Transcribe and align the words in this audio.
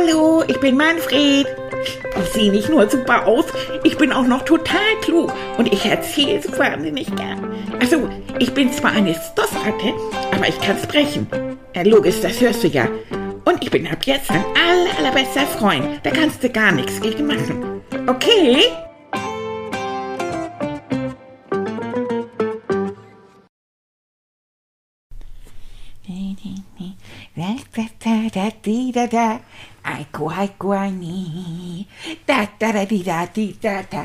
Hallo, 0.00 0.42
ich 0.46 0.58
bin 0.60 0.76
Manfred. 0.76 1.46
Ich 2.22 2.32
sehe 2.32 2.50
nicht 2.50 2.68
nur 2.68 2.88
super 2.88 3.26
aus, 3.26 3.44
ich 3.84 3.98
bin 3.98 4.12
auch 4.12 4.26
noch 4.26 4.42
total 4.42 4.96
klug 5.02 5.32
und 5.58 5.72
ich 5.72 5.84
erzähle 5.84 6.40
so 6.42 6.56
wahnsinnig 6.58 7.14
gern. 7.16 7.52
Also, 7.80 8.08
ich 8.38 8.52
bin 8.52 8.72
zwar 8.72 8.92
eine 8.92 9.14
Stoffratte, 9.14 9.92
aber 10.32 10.48
ich 10.48 10.58
kann 10.60 10.78
sprechen. 10.78 11.26
Ja, 11.74 11.82
logisch, 11.82 12.20
das 12.22 12.40
hörst 12.40 12.64
du 12.64 12.68
ja. 12.68 12.88
Und 13.44 13.62
ich 13.62 13.70
bin 13.70 13.86
ab 13.86 13.98
jetzt 14.04 14.30
dein 14.30 14.44
aller, 14.44 14.98
allerbester 14.98 15.46
Freund. 15.46 15.84
Da 16.02 16.10
kannst 16.10 16.42
du 16.42 16.48
gar 16.48 16.72
nichts 16.72 17.00
gegen 17.00 17.26
machen. 17.26 17.82
Okay? 18.06 18.70
Aiko, 29.90 30.30
aiko, 30.30 30.70
ani. 30.72 31.86
Da 32.26 32.46
da 32.58 32.72
da 32.72 32.84
di 32.84 33.02
da 33.02 33.26
di 33.26 33.56
da 33.62 33.82
da. 33.90 34.04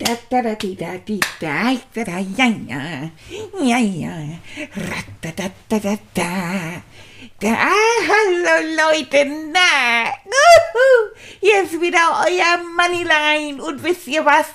Da 0.00 0.16
da 0.30 0.40
da 0.42 0.54
di 0.54 0.74
da 0.74 0.96
di 1.06 1.20
da. 1.40 1.76
Da 1.94 2.04
da 2.04 2.18
ja 2.38 2.46
ja. 2.70 2.80
Ja 3.60 3.78
ja. 3.78 4.14
Ra 4.88 5.00
da 5.20 5.30
da 5.36 5.46
da 5.68 5.78
da 5.78 5.94
da. 6.14 6.30
Da, 7.40 7.52
ah, 7.52 8.00
hallo 8.08 8.56
Leute, 8.80 9.24
na. 9.52 10.08
Uhu. 10.40 10.88
Hier 11.40 11.64
ist 11.64 11.80
wieder 11.80 12.24
euer 12.26 12.56
Moneyline. 12.76 13.62
Und 13.62 13.82
wisst 13.82 14.06
ihr 14.06 14.24
was? 14.24 14.48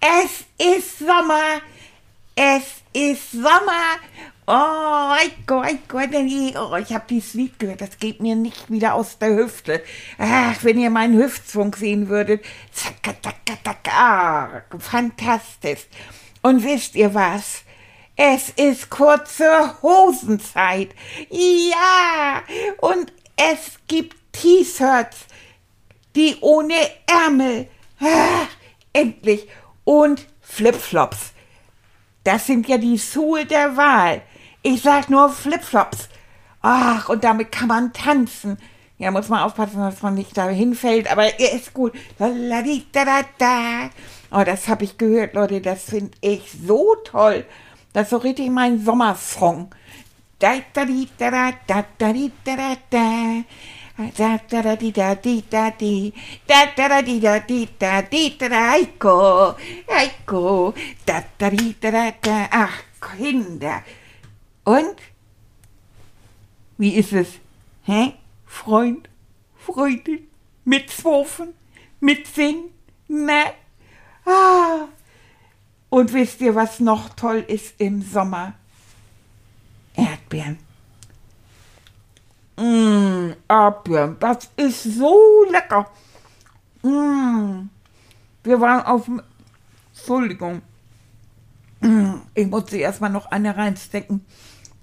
Es 0.00 0.44
ist 0.58 0.98
Sommer. 0.98 1.60
Es 2.34 2.64
ist 2.92 3.32
Sommer. 3.32 4.00
Oh, 4.48 4.52
Eiko, 4.52 5.60
Eiko, 5.60 5.98
oh, 5.98 6.76
ich 6.76 6.94
habe 6.94 7.04
dieses 7.10 7.34
Lied 7.34 7.58
gehört, 7.58 7.80
das 7.80 7.98
geht 7.98 8.20
mir 8.20 8.36
nicht 8.36 8.70
wieder 8.70 8.94
aus 8.94 9.18
der 9.18 9.34
Hüfte. 9.34 9.82
Ach, 10.18 10.62
wenn 10.62 10.78
ihr 10.78 10.90
meinen 10.90 11.20
Hüftzwung 11.20 11.74
sehen 11.74 12.08
würdet. 12.08 12.44
Zack, 12.70 12.94
zack, 13.02 13.34
zack, 13.64 13.92
ah, 13.92 14.62
fantastisch. 14.78 15.86
Und 16.42 16.62
wisst 16.62 16.94
ihr 16.94 17.12
was? 17.12 17.62
Es 18.14 18.50
ist 18.50 18.88
kurze 18.88 19.82
Hosenzeit. 19.82 20.90
Ja, 21.28 22.44
und 22.78 23.12
es 23.34 23.80
gibt 23.88 24.16
T-Shirts, 24.30 25.26
die 26.14 26.36
ohne 26.40 26.76
Ärmel. 27.06 27.66
Ah, 27.98 28.46
endlich. 28.92 29.48
Und 29.82 30.24
Flipflops. 30.40 31.32
Das 32.22 32.46
sind 32.46 32.68
ja 32.68 32.78
die 32.78 32.98
Schuhe 32.98 33.44
der 33.44 33.76
Wahl. 33.76 34.22
Ich 34.68 34.82
sag 34.82 35.10
nur 35.10 35.28
Flipflops. 35.28 36.08
Ach, 36.60 37.08
und 37.08 37.22
damit 37.22 37.52
kann 37.52 37.68
man 37.68 37.92
tanzen. 37.92 38.58
Ja, 38.98 39.12
muss 39.12 39.28
man 39.28 39.44
aufpassen, 39.44 39.78
dass 39.78 40.02
man 40.02 40.14
nicht 40.14 40.36
da 40.36 40.48
hinfällt, 40.48 41.08
aber 41.08 41.38
er 41.38 41.52
ist 41.52 41.72
gut. 41.72 41.92
Oh, 42.18 44.42
das 44.44 44.66
habe 44.66 44.82
ich 44.82 44.98
gehört, 44.98 45.34
Leute, 45.34 45.60
das 45.60 45.84
finde 45.84 46.18
ich 46.20 46.50
so 46.66 46.96
toll. 47.04 47.44
Das 47.92 48.06
ist 48.06 48.10
so 48.10 48.16
richtig 48.16 48.50
mein 48.50 48.84
Sommersong. 48.84 49.72
Ach, 62.50 62.72
Kinder. 63.16 63.84
Und? 64.66 64.96
Wie 66.76 66.96
ist 66.96 67.12
es? 67.12 67.28
Hä? 67.84 68.14
Freund? 68.44 69.08
Freundin? 69.56 70.26
Mitzwurfen? 70.64 71.54
Mitsingen? 72.00 72.70
Ne? 73.06 73.52
Ah. 74.24 74.88
Und 75.88 76.12
wisst 76.12 76.40
ihr, 76.40 76.56
was 76.56 76.80
noch 76.80 77.10
toll 77.10 77.44
ist 77.46 77.74
im 77.78 78.02
Sommer? 78.02 78.54
Erdbeeren. 79.94 80.58
Mmh, 82.56 83.36
Erdbeeren, 83.48 84.16
das 84.18 84.50
ist 84.56 84.82
so 84.82 85.46
lecker. 85.48 85.88
Mmh. 86.82 87.68
Wir 88.42 88.60
waren 88.60 88.84
auf 88.84 89.04
dem. 89.04 89.22
Entschuldigung. 89.94 90.60
Mmh. 91.80 92.20
Ich 92.34 92.48
musste 92.48 92.78
erstmal 92.78 93.10
noch 93.10 93.26
eine 93.26 93.56
reinstecken 93.56 94.24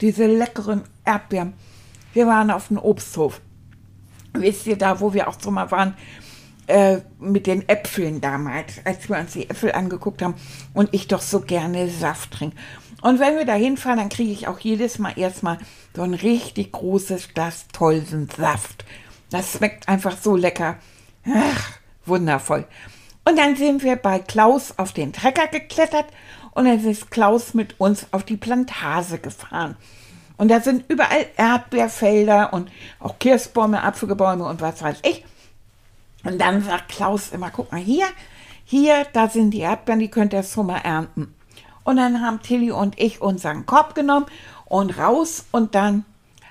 diese 0.02 0.26
leckeren 0.26 0.84
Erdbeeren. 1.06 1.54
Wir 2.14 2.28
waren 2.28 2.52
auf 2.52 2.68
dem 2.68 2.78
Obsthof. 2.78 3.42
Wisst 4.34 4.68
ihr 4.68 4.78
da, 4.78 5.00
wo 5.00 5.14
wir 5.14 5.28
auch 5.28 5.40
so 5.40 5.52
mal 5.52 5.70
waren, 5.72 5.96
äh, 6.68 7.00
mit 7.20 7.46
den 7.46 7.68
Äpfeln 7.68 8.22
damals, 8.22 8.76
als 8.86 9.10
wir 9.10 9.18
uns 9.18 9.34
die 9.34 9.50
Äpfel 9.50 9.74
angeguckt 9.74 10.22
haben 10.22 10.36
und 10.74 10.94
ich 10.94 11.08
doch 11.08 11.22
so 11.22 11.42
gerne 11.42 11.90
Saft 11.90 12.32
trinke. 12.32 12.56
Und 13.02 13.20
wenn 13.20 13.38
wir 13.38 13.46
da 13.46 13.54
hinfahren, 13.54 14.00
dann 14.00 14.10
kriege 14.10 14.32
ich 14.32 14.48
auch 14.48 14.60
jedes 14.60 14.98
Mal 14.98 15.18
erstmal 15.18 15.58
so 15.94 16.04
ein 16.04 16.14
richtig 16.14 16.72
großes 16.72 17.34
Glas 17.34 17.68
tollen 17.74 18.30
Saft. 18.36 18.86
Das 19.30 19.52
schmeckt 19.52 19.90
einfach 19.90 20.18
so 20.18 20.38
lecker. 20.38 20.78
Ach, 21.26 21.72
wundervoll. 22.06 22.66
Und 23.26 23.38
dann 23.38 23.56
sind 23.56 23.84
wir 23.84 23.98
bei 23.98 24.20
Klaus 24.20 24.74
auf 24.78 24.94
den 24.94 25.12
Trecker 25.12 25.48
geklettert 25.48 26.06
und 26.54 26.66
dann 26.66 26.84
ist 26.86 27.12
Klaus 27.12 27.54
mit 27.54 27.80
uns 27.80 28.08
auf 28.12 28.24
die 28.24 28.38
Plantage 28.38 29.18
gefahren. 29.18 29.76
Und 30.38 30.50
da 30.50 30.60
sind 30.60 30.90
überall 30.90 31.26
Erdbeerfelder 31.38 32.54
und 32.54 32.70
auch 33.00 33.18
Kirschbäume, 33.20 33.82
Apfelgebäume 33.84 34.46
und 34.46 34.62
was 34.62 34.82
weiß 34.82 34.98
ich. 35.04 35.24
Und 36.24 36.40
dann 36.40 36.64
sagt 36.64 36.90
Klaus 36.90 37.32
immer, 37.32 37.50
guck 37.52 37.72
mal 37.72 37.82
hier, 37.82 38.06
hier, 38.66 39.06
da 39.14 39.30
sind 39.30 39.52
die 39.52 39.60
Erdbeeren, 39.60 40.00
die 40.00 40.10
könnt 40.10 40.34
ihr 40.34 40.44
schon 40.44 40.68
mal 40.68 40.80
ernten. 40.80 41.34
Und 41.84 41.98
dann 41.98 42.22
haben 42.22 42.42
Tilly 42.42 42.72
und 42.72 43.00
ich 43.00 43.22
unseren 43.22 43.66
Korb 43.66 43.94
genommen 43.94 44.26
und 44.66 44.98
raus 44.98 45.46
und 45.52 45.76
dann 45.76 46.06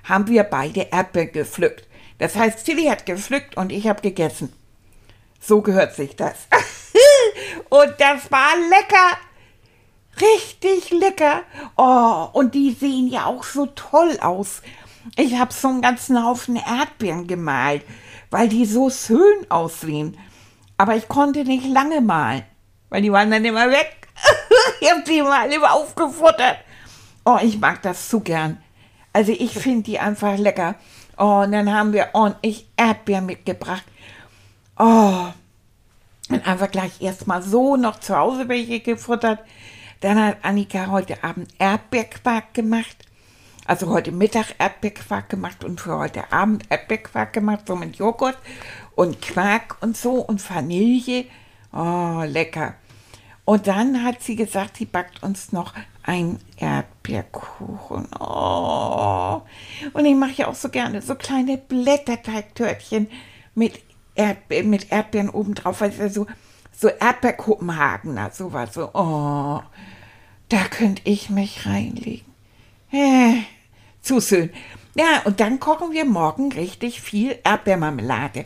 haben 0.04 0.26
wir 0.26 0.44
beide 0.44 0.88
Erdbeeren 0.90 1.32
gepflückt. 1.32 1.88
Das 2.18 2.36
heißt, 2.36 2.64
Tilly 2.64 2.84
hat 2.84 3.06
gepflückt 3.06 3.56
und 3.56 3.72
ich 3.72 3.88
habe 3.88 4.02
gegessen. 4.02 4.52
So 5.40 5.62
gehört 5.62 5.94
sich 5.94 6.14
das. 6.14 6.46
und 7.68 7.94
das 7.98 8.30
war 8.30 8.56
lecker. 8.68 9.18
Richtig 10.20 10.90
lecker. 10.90 11.42
Oh, 11.76 12.28
und 12.32 12.54
die 12.54 12.72
sehen 12.72 13.08
ja 13.08 13.26
auch 13.26 13.44
so 13.44 13.66
toll 13.66 14.18
aus. 14.20 14.62
Ich 15.16 15.38
habe 15.38 15.52
so 15.52 15.68
einen 15.68 15.82
ganzen 15.82 16.22
Haufen 16.22 16.56
Erdbeeren 16.56 17.26
gemalt, 17.26 17.84
weil 18.30 18.48
die 18.48 18.66
so 18.66 18.90
schön 18.90 19.50
aussehen. 19.50 20.16
Aber 20.76 20.96
ich 20.96 21.08
konnte 21.08 21.44
nicht 21.44 21.66
lange 21.66 22.00
malen, 22.00 22.44
weil 22.88 23.02
die 23.02 23.12
waren 23.12 23.30
dann 23.30 23.44
immer 23.44 23.70
weg. 23.70 24.08
ich 24.80 24.90
habe 24.90 25.02
die 25.02 25.22
mal 25.22 25.50
immer 25.52 25.72
aufgefuttert. 25.72 26.58
Oh, 27.24 27.38
ich 27.42 27.58
mag 27.58 27.82
das 27.82 28.08
so 28.10 28.20
gern. 28.20 28.62
Also 29.12 29.32
ich 29.32 29.52
finde 29.52 29.82
die 29.82 29.98
einfach 29.98 30.36
lecker. 30.38 30.76
Oh, 31.18 31.42
und 31.42 31.52
dann 31.52 31.72
haben 31.72 31.92
wir 31.92 32.10
ordentlich 32.14 32.66
Erdbeeren 32.76 33.26
mitgebracht. 33.26 33.84
Oh, 34.78 35.26
und 36.28 36.46
einfach 36.46 36.70
gleich 36.70 37.00
erstmal 37.00 37.42
so 37.42 37.76
noch 37.76 38.00
zu 38.00 38.16
Hause 38.16 38.48
welche 38.48 38.80
gefuttert. 38.80 39.40
Dann 40.02 40.20
hat 40.20 40.38
Annika 40.42 40.88
heute 40.88 41.22
Abend 41.22 41.48
Erdbeerquark 41.58 42.54
gemacht. 42.54 42.96
Also 43.66 43.88
heute 43.88 44.10
Mittag 44.10 44.56
Erdbeerquark 44.58 45.28
gemacht 45.28 45.62
und 45.62 45.80
für 45.80 45.96
heute 45.96 46.32
Abend 46.32 46.64
Erdbeerquark 46.68 47.32
gemacht, 47.32 47.68
so 47.68 47.76
mit 47.76 47.94
Joghurt 47.94 48.36
und 48.96 49.22
Quark 49.22 49.76
und 49.80 49.96
so 49.96 50.14
und 50.14 50.42
Vanille. 50.50 51.26
Oh, 51.72 52.24
lecker. 52.26 52.74
Und 53.44 53.68
dann 53.68 54.02
hat 54.02 54.24
sie 54.24 54.34
gesagt, 54.34 54.78
sie 54.78 54.86
backt 54.86 55.22
uns 55.22 55.52
noch 55.52 55.72
ein 56.02 56.40
Erdbeerkuchen. 56.56 58.08
Oh. 58.18 59.42
Und 59.92 60.04
ich 60.04 60.16
mache 60.16 60.32
ja 60.34 60.48
auch 60.48 60.56
so 60.56 60.68
gerne 60.68 61.00
so 61.00 61.14
kleine 61.14 61.58
Blätterteigtörtchen 61.58 63.06
mit, 63.54 63.80
Erdbe 64.16 64.64
mit 64.64 64.90
Erdbeeren 64.90 65.30
obendrauf, 65.30 65.80
weil 65.80 65.90
es 65.90 65.98
ja 65.98 66.08
so, 66.08 66.26
so 66.72 66.88
Erdbeerkopenhagener, 66.88 68.30
sowas. 68.30 68.74
So, 68.74 68.90
oh. 68.94 69.60
Da 70.48 70.64
könnte 70.70 71.02
ich 71.04 71.30
mich 71.30 71.66
reinlegen. 71.66 72.26
Äh, 72.90 73.42
zu 74.02 74.20
schön. 74.20 74.50
Ja, 74.94 75.22
und 75.24 75.40
dann 75.40 75.60
kochen 75.60 75.92
wir 75.92 76.04
morgen 76.04 76.52
richtig 76.52 77.00
viel 77.00 77.38
Erdbeermarmelade. 77.44 78.44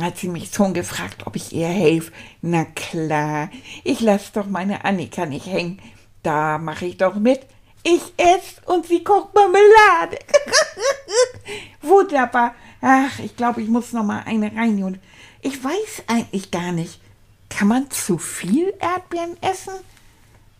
Hat 0.00 0.16
sie 0.16 0.28
mich 0.28 0.50
schon 0.52 0.74
gefragt, 0.74 1.26
ob 1.26 1.36
ich 1.36 1.52
ihr 1.52 1.68
helfe. 1.68 2.12
Na 2.40 2.64
klar, 2.64 3.50
ich 3.84 4.00
lasse 4.00 4.32
doch 4.32 4.46
meine 4.46 4.84
Annika 4.84 5.26
nicht 5.26 5.46
hängen. 5.46 5.80
Da 6.22 6.58
mache 6.58 6.86
ich 6.86 6.96
doch 6.96 7.14
mit. 7.14 7.46
Ich 7.84 8.02
esse 8.16 8.62
und 8.66 8.86
sie 8.86 9.04
kocht 9.04 9.34
Marmelade. 9.34 10.18
Wunderbar. 11.82 12.54
Ach, 12.80 13.18
ich 13.18 13.36
glaube, 13.36 13.60
ich 13.60 13.68
muss 13.68 13.92
noch 13.92 14.04
mal 14.04 14.22
eine 14.24 14.54
rein. 14.54 14.98
ich 15.42 15.62
weiß 15.62 16.04
eigentlich 16.06 16.50
gar 16.50 16.72
nicht, 16.72 17.00
kann 17.56 17.68
man 17.68 17.90
zu 17.90 18.18
viel 18.18 18.72
Erdbeeren 18.80 19.36
essen? 19.42 19.74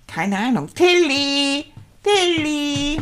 Keine 0.07 0.39
Ahnung. 0.39 0.69
Tilly! 0.75 1.67
Tilly! 2.03 3.01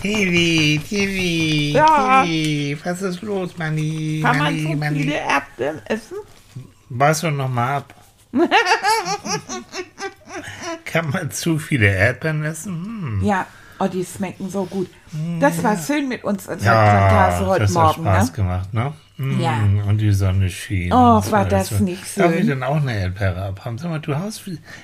Tilly, 0.00 0.80
Tilly, 0.88 1.72
Ja. 1.72 2.22
Tilly, 2.22 2.78
was 2.84 3.02
ist 3.02 3.22
los, 3.22 3.56
Manni? 3.58 4.20
Kann 4.22 4.38
man 4.38 4.44
Manni, 4.54 4.62
so 4.62 4.78
Manni? 4.78 5.00
viele 5.00 5.14
Erdbeeren 5.16 5.82
essen? 5.86 6.16
Beiß 6.88 7.20
doch 7.22 7.30
noch 7.32 7.48
mal 7.48 7.78
ab. 7.78 7.94
Kann 10.84 11.10
man 11.10 11.30
zu 11.30 11.58
viele 11.58 11.86
Erdbeeren 11.88 12.44
essen? 12.44 12.72
Hm. 13.20 13.24
Ja, 13.24 13.46
oh, 13.78 13.86
die 13.86 14.04
schmecken 14.04 14.48
so 14.50 14.64
gut. 14.64 14.88
Das 15.40 15.62
war 15.62 15.76
schön 15.78 16.08
mit 16.08 16.24
uns 16.24 16.48
als 16.48 16.64
Ja, 16.64 16.72
Plantage 16.72 17.46
heute 17.46 17.60
das 17.62 17.72
Morgen. 17.72 18.04
hat 18.04 18.14
Spaß 18.16 18.30
Ne? 18.30 18.36
gemacht, 18.36 18.74
ne? 18.74 18.92
Mm, 19.16 19.40
Ja. 19.40 19.58
Und 19.88 19.98
die 19.98 20.12
Sonne 20.12 20.48
schien. 20.50 20.92
Oh, 20.92 20.96
war 21.30 21.44
das 21.44 21.68
so. 21.70 21.82
nicht 21.84 22.02
Darf 22.18 22.30
ich 22.32 22.38
schön? 22.38 22.46
denn 22.48 22.62
auch 22.62 22.76
eine 22.76 22.98
Erdbeere 23.00 23.42
abhaben? 23.46 23.78
Sag 23.78 23.90
mal, 23.90 24.00
du 24.00 24.16
haust, 24.18 24.42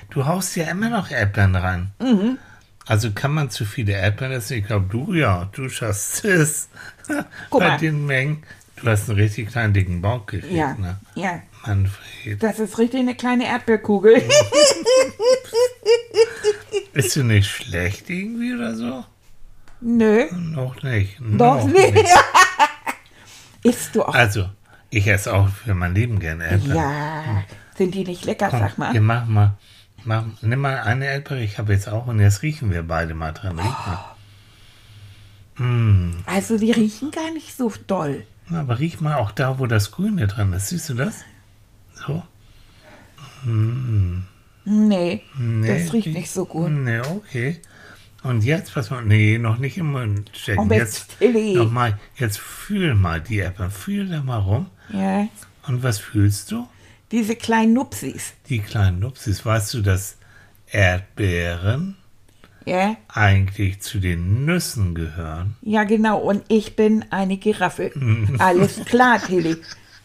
du 0.09 0.25
haust 0.25 0.55
ja 0.55 0.65
immer 0.65 0.89
noch 0.89 1.09
Erdbeeren 1.11 1.55
rein. 1.55 1.91
Mhm. 2.01 2.37
Also 2.87 3.11
kann 3.11 3.31
man 3.33 3.49
zu 3.49 3.65
viele 3.65 3.93
Erdbeeren 3.93 4.33
essen? 4.33 4.57
Ich 4.57 4.67
glaube, 4.67 4.85
du 4.89 5.13
ja, 5.13 5.49
du 5.53 5.69
schaffst 5.69 6.23
es. 6.25 6.69
Guck 7.49 7.61
Bei 7.61 7.69
mal. 7.69 7.77
den 7.77 8.05
Mengen. 8.05 8.43
Du 8.75 8.89
hast 8.89 9.09
einen 9.09 9.17
richtig 9.17 9.49
kleinen, 9.51 9.73
dicken 9.73 10.01
Bauch 10.01 10.25
gekriegt, 10.25 10.51
Ja, 10.53 10.73
ne? 10.73 10.97
ja. 11.15 11.39
Manfred. 11.65 12.43
Das 12.43 12.59
ist 12.59 12.77
richtig 12.77 12.99
eine 12.99 13.15
kleine 13.15 13.47
Erdbeerkugel. 13.47 14.15
Ist 16.95 17.15
du 17.15 17.23
nicht 17.23 17.47
schlecht 17.49 18.09
irgendwie 18.09 18.53
oder 18.55 18.75
so? 18.75 19.05
Nö, 19.81 20.25
Noch 20.31 20.81
nicht. 20.81 21.19
noch 21.21 21.63
nicht. 21.65 21.93
Isst 23.63 23.95
du 23.95 24.03
auch? 24.03 24.13
Also, 24.15 24.49
ich 24.89 25.05
esse 25.07 25.33
auch 25.33 25.49
für 25.49 25.73
mein 25.73 25.93
Leben 25.93 26.19
gerne 26.19 26.45
Erdbeeren. 26.45 26.75
Ja, 26.77 27.43
sind 27.77 27.93
die 27.93 28.03
nicht 28.05 28.25
lecker, 28.25 28.47
Komm, 28.49 28.59
sag 28.59 28.77
mal? 28.77 28.93
Wir 28.93 29.01
machen 29.01 29.33
mal. 29.33 29.57
Mach, 30.05 30.23
nimm 30.41 30.59
mal 30.61 30.77
eine 30.81 31.05
Erdbeere, 31.05 31.41
ich 31.41 31.57
habe 31.57 31.73
jetzt 31.73 31.89
auch 31.89 32.07
und 32.07 32.19
jetzt 32.19 32.41
riechen 32.43 32.71
wir 32.71 32.83
beide 32.83 33.13
mal 33.15 33.31
dran. 33.33 33.55
Mal. 33.55 34.05
Mm, 35.57 36.23
Also 36.25 36.57
die 36.57 36.71
riechen 36.71 37.11
gar 37.11 37.31
nicht 37.33 37.55
so 37.57 37.71
doll. 37.87 38.25
na, 38.49 38.61
aber 38.61 38.79
riech 38.79 39.01
mal 39.01 39.15
auch 39.15 39.31
da, 39.31 39.57
wo 39.59 39.65
das 39.65 39.91
Grüne 39.91 40.27
dran 40.27 40.53
ist. 40.53 40.69
Siehst 40.69 40.89
du 40.89 40.93
das? 40.93 41.21
So? 41.95 42.23
Nee, 44.65 45.21
Nee, 45.37 45.67
das 45.83 45.93
riecht 45.93 46.07
riech- 46.07 46.13
nicht 46.13 46.31
so 46.31 46.45
gut. 46.45 46.69
Nee, 46.71 46.99
okay. 46.99 47.57
Und 48.23 48.43
jetzt, 48.43 48.73
pass 48.73 48.89
mal, 48.89 49.05
nee, 49.05 49.37
noch 49.37 49.59
nicht 49.59 49.77
im 49.77 49.91
Mund 49.91 50.31
stecken. 50.33 50.59
Und 50.61 50.71
jetzt 50.71 51.15
jetzt 51.19 51.55
noch 51.55 51.71
mal, 51.71 51.99
jetzt 52.17 52.39
fühl 52.39 52.95
mal 52.95 53.21
die 53.21 53.37
Erdbeeren. 53.37 53.71
Fühl 53.71 54.07
da 54.07 54.23
mal 54.23 54.39
rum. 54.39 54.65
Ja, 54.91 55.27
Und 55.67 55.83
was 55.83 55.99
fühlst 55.99 56.51
du? 56.51 56.67
diese 57.11 57.35
kleinen 57.35 57.73
Nupsis. 57.73 58.33
Die 58.49 58.59
kleinen 58.59 58.99
Nupsis. 58.99 59.45
Weißt 59.45 59.73
du, 59.75 59.81
dass 59.81 60.17
Erdbeeren 60.71 61.95
Ja, 62.65 62.97
eigentlich 63.07 63.81
zu 63.81 63.99
den 63.99 64.45
Nüssen 64.45 64.95
gehören? 64.95 65.55
ja 65.61 65.83
genau. 65.83 66.17
Und 66.19 66.43
ich 66.47 66.75
bin 66.75 67.05
eine 67.11 67.37
Giraffe. 67.37 67.91
Alles 68.39 68.83
klar, 68.85 69.21
Tilly. 69.23 69.57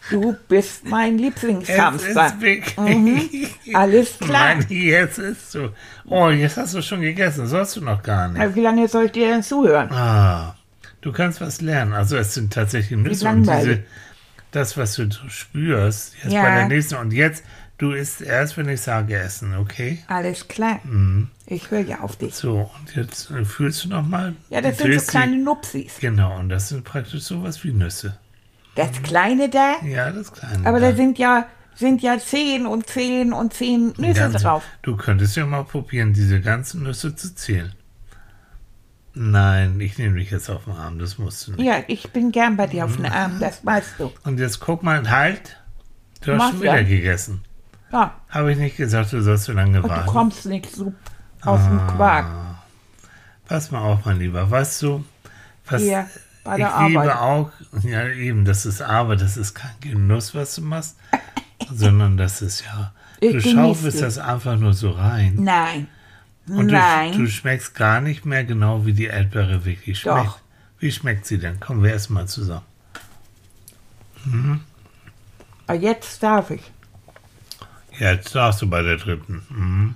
Du 0.09 0.35
bist 0.49 0.85
mein 0.87 1.19
Lieblingshamster. 1.19 2.33
Mhm. 2.79 3.29
Alles 3.75 4.19
klar. 4.21 4.55
Mann, 4.57 4.67
jetzt 4.69 5.19
ist 5.19 5.53
so. 5.53 5.71
Oh, 6.07 6.31
jetzt 6.31 6.57
hast 6.57 6.75
du 6.75 6.83
schon 6.83 7.03
gegessen. 7.03 7.47
Sollst 7.47 7.77
du 7.77 7.83
noch 7.83 8.03
gar 8.03 8.29
nicht. 8.29 8.41
Aber 8.41 8.55
Wie 8.55 8.61
lange 8.63 8.89
soll 8.89 9.07
ich 9.07 9.13
dir 9.13 9.29
denn 9.29 9.43
zuhören? 9.43 9.91
Ah, 9.93 10.57
du 11.03 11.13
kannst 11.13 11.41
was 11.41 11.61
lernen. 11.61 11.93
Also 11.93 12.17
es 12.17 12.35
sind 12.35 12.53
tatsächlich 12.53 12.99
Nüsse 12.99 13.29
und 13.29 13.43
diese, 13.43 13.83
das, 14.53 14.77
was 14.77 14.95
du 14.95 15.09
spürst, 15.29 16.15
jetzt 16.23 16.33
Ja. 16.33 16.43
bei 16.43 16.55
der 16.55 16.69
nächsten. 16.69 16.95
Und 16.97 17.13
jetzt, 17.13 17.45
du 17.79 17.93
isst 17.93 18.23
erst, 18.23 18.57
wenn 18.57 18.69
ich 18.69 18.81
sage 18.81 19.17
essen, 19.17 19.55
okay? 19.57 19.99
Alles 20.09 20.49
klar. 20.49 20.81
Ich 21.47 21.71
höre 21.71 21.81
ja 21.81 22.01
auf 22.01 22.17
dich. 22.17 22.35
So, 22.35 22.71
und 22.81 22.97
jetzt 22.97 23.31
äh, 23.31 23.45
fühlst 23.45 23.85
du 23.85 23.89
noch 23.91 24.07
mal. 24.07 24.35
Ja, 24.49 24.61
das 24.61 24.79
sind 24.79 24.99
so 24.99 25.07
kleine 25.11 25.37
Nupsis. 25.37 25.99
Genau, 26.01 26.39
und 26.39 26.49
das 26.49 26.71
sind 26.71 26.85
praktisch 26.85 27.23
sowas 27.23 27.63
wie 27.65 27.73
Nüsse. 27.73 28.17
Das 28.89 29.03
kleine 29.03 29.49
da, 29.49 29.77
Ja, 29.85 30.11
das 30.11 30.33
kleine. 30.33 30.67
aber 30.67 30.81
da 30.81 30.95
sind 30.95 31.19
ja, 31.19 31.47
sind 31.75 32.03
ja 32.03 32.19
zehn 32.19 32.67
und 32.67 32.87
zehn 32.89 33.33
und 33.33 33.53
zehn 33.55 33.93
Nüsse 33.97 34.21
Ganze- 34.21 34.39
drauf. 34.39 34.65
Du 34.83 34.97
könntest 34.97 35.37
ja 35.37 35.47
mal 35.47 35.65
probieren, 35.65 36.13
diese 36.13 36.41
ganzen 36.41 36.83
Nüsse 36.83 37.15
zu 37.15 37.35
zählen. 37.35 37.73
Nein, 39.13 39.81
ich 39.81 39.99
nehme 39.99 40.19
dich 40.19 40.31
jetzt 40.31 40.49
auf 40.49 40.65
den 40.65 40.75
Arm, 40.75 40.99
das 40.99 41.19
musst 41.19 41.47
du 41.49 41.53
nicht. 41.53 41.63
Ja, 41.65 41.79
ich 41.89 42.11
bin 42.13 42.31
gern 42.31 42.57
bei 42.57 42.67
dir 42.69 42.85
auf 42.85 42.97
den 42.97 43.07
Arm, 43.07 43.41
das 43.41 43.65
weißt 43.67 43.95
du. 43.99 44.13
Und 44.25 44.39
jetzt 44.39 44.61
guck 44.61 44.83
mal, 44.83 45.09
halt. 45.11 45.57
Du 46.23 46.33
hast 46.33 46.39
Mach 46.39 46.51
schon 46.51 46.63
wieder 46.63 46.81
ja. 46.81 46.87
gegessen. 46.87 47.43
Ja, 47.93 48.15
Habe 48.29 48.53
ich 48.53 48.59
nicht 48.59 48.77
gesagt, 48.77 49.13
du 49.13 49.21
sollst 49.21 49.45
so 49.45 49.53
lange 49.53 49.79
und 49.79 49.85
du 49.85 49.89
warten. 49.89 50.07
kommst 50.07 50.47
nicht 50.47 50.71
so 50.71 50.93
aus 51.43 51.61
dem 51.65 51.81
Ah. 51.81 51.93
Quark. 51.97 52.27
Pass 53.49 53.71
mal 53.73 53.81
auf, 53.81 54.05
mein 54.05 54.19
Lieber. 54.21 54.49
Weißt 54.49 54.81
du, 54.83 55.05
was 55.67 55.83
Hier, 55.83 56.07
bei 56.45 56.59
ich 56.59 56.65
der 56.65 56.89
liebe 56.89 57.01
Arbeit. 57.01 57.17
auch, 57.17 57.51
ja 57.85 58.09
eben, 58.09 58.45
das 58.45 58.67
ist 58.67 58.81
aber, 58.83 59.17
das 59.17 59.37
ist 59.37 59.55
kein 59.55 59.75
Genuss, 59.81 60.35
was 60.35 60.55
du 60.55 60.63
machst, 60.63 60.97
sondern 61.73 62.17
das 62.17 62.43
ist 62.43 62.65
ja, 62.65 62.93
Ich 63.21 63.33
du 63.33 63.41
schaufelst 63.41 64.01
das 64.03 64.19
einfach 64.19 64.57
nur 64.59 64.73
so 64.73 64.91
rein. 64.91 65.35
Nein, 65.39 65.87
Und 66.49 66.69
du, 66.69 66.75
nein. 66.75 67.13
du 67.13 67.27
schmeckst 67.29 67.75
gar 67.75 68.01
nicht 68.01 68.25
mehr 68.25 68.45
genau, 68.45 68.87
wie 68.87 68.93
die 68.93 69.05
Erdbeere 69.07 69.65
wirklich 69.65 69.99
schmeckt. 70.01 70.27
Doch. 70.27 70.39
Wie 70.79 70.91
schmeckt 70.91 71.27
sie 71.27 71.39
denn? 71.39 71.61
Kommen 71.61 71.83
wir 71.83 71.91
erstmal 71.93 72.27
zusammen. 72.27 72.65
Aber 75.67 75.79
jetzt 75.79 76.23
darf 76.23 76.51
ich. 76.51 76.63
Jetzt 77.99 78.35
darfst 78.35 78.63
du 78.63 78.69
bei 78.69 78.83
der 78.83 78.97
dritten. 78.97 79.43
Mhm. 79.51 79.95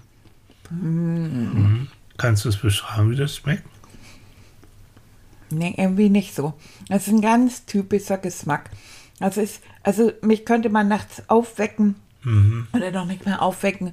Mhm. 0.70 1.88
Kannst 2.18 2.44
du 2.44 2.48
es 2.50 2.56
beschreiben, 2.56 3.10
wie 3.10 3.16
das 3.16 3.36
schmeckt? 3.36 3.64
Nee, 5.56 5.74
irgendwie 5.76 6.10
nicht 6.10 6.34
so. 6.34 6.54
Das 6.88 7.06
ist 7.06 7.12
ein 7.12 7.20
ganz 7.20 7.64
typischer 7.66 8.18
Geschmack. 8.18 8.70
Also, 9.20 9.40
ist, 9.40 9.60
also 9.82 10.12
mich 10.22 10.44
könnte 10.44 10.68
man 10.70 10.88
nachts 10.88 11.22
aufwecken 11.28 11.94
Mhm. 12.24 12.66
oder 12.72 12.90
noch 12.90 13.04
nicht 13.06 13.26
mehr 13.26 13.42
aufwecken 13.42 13.92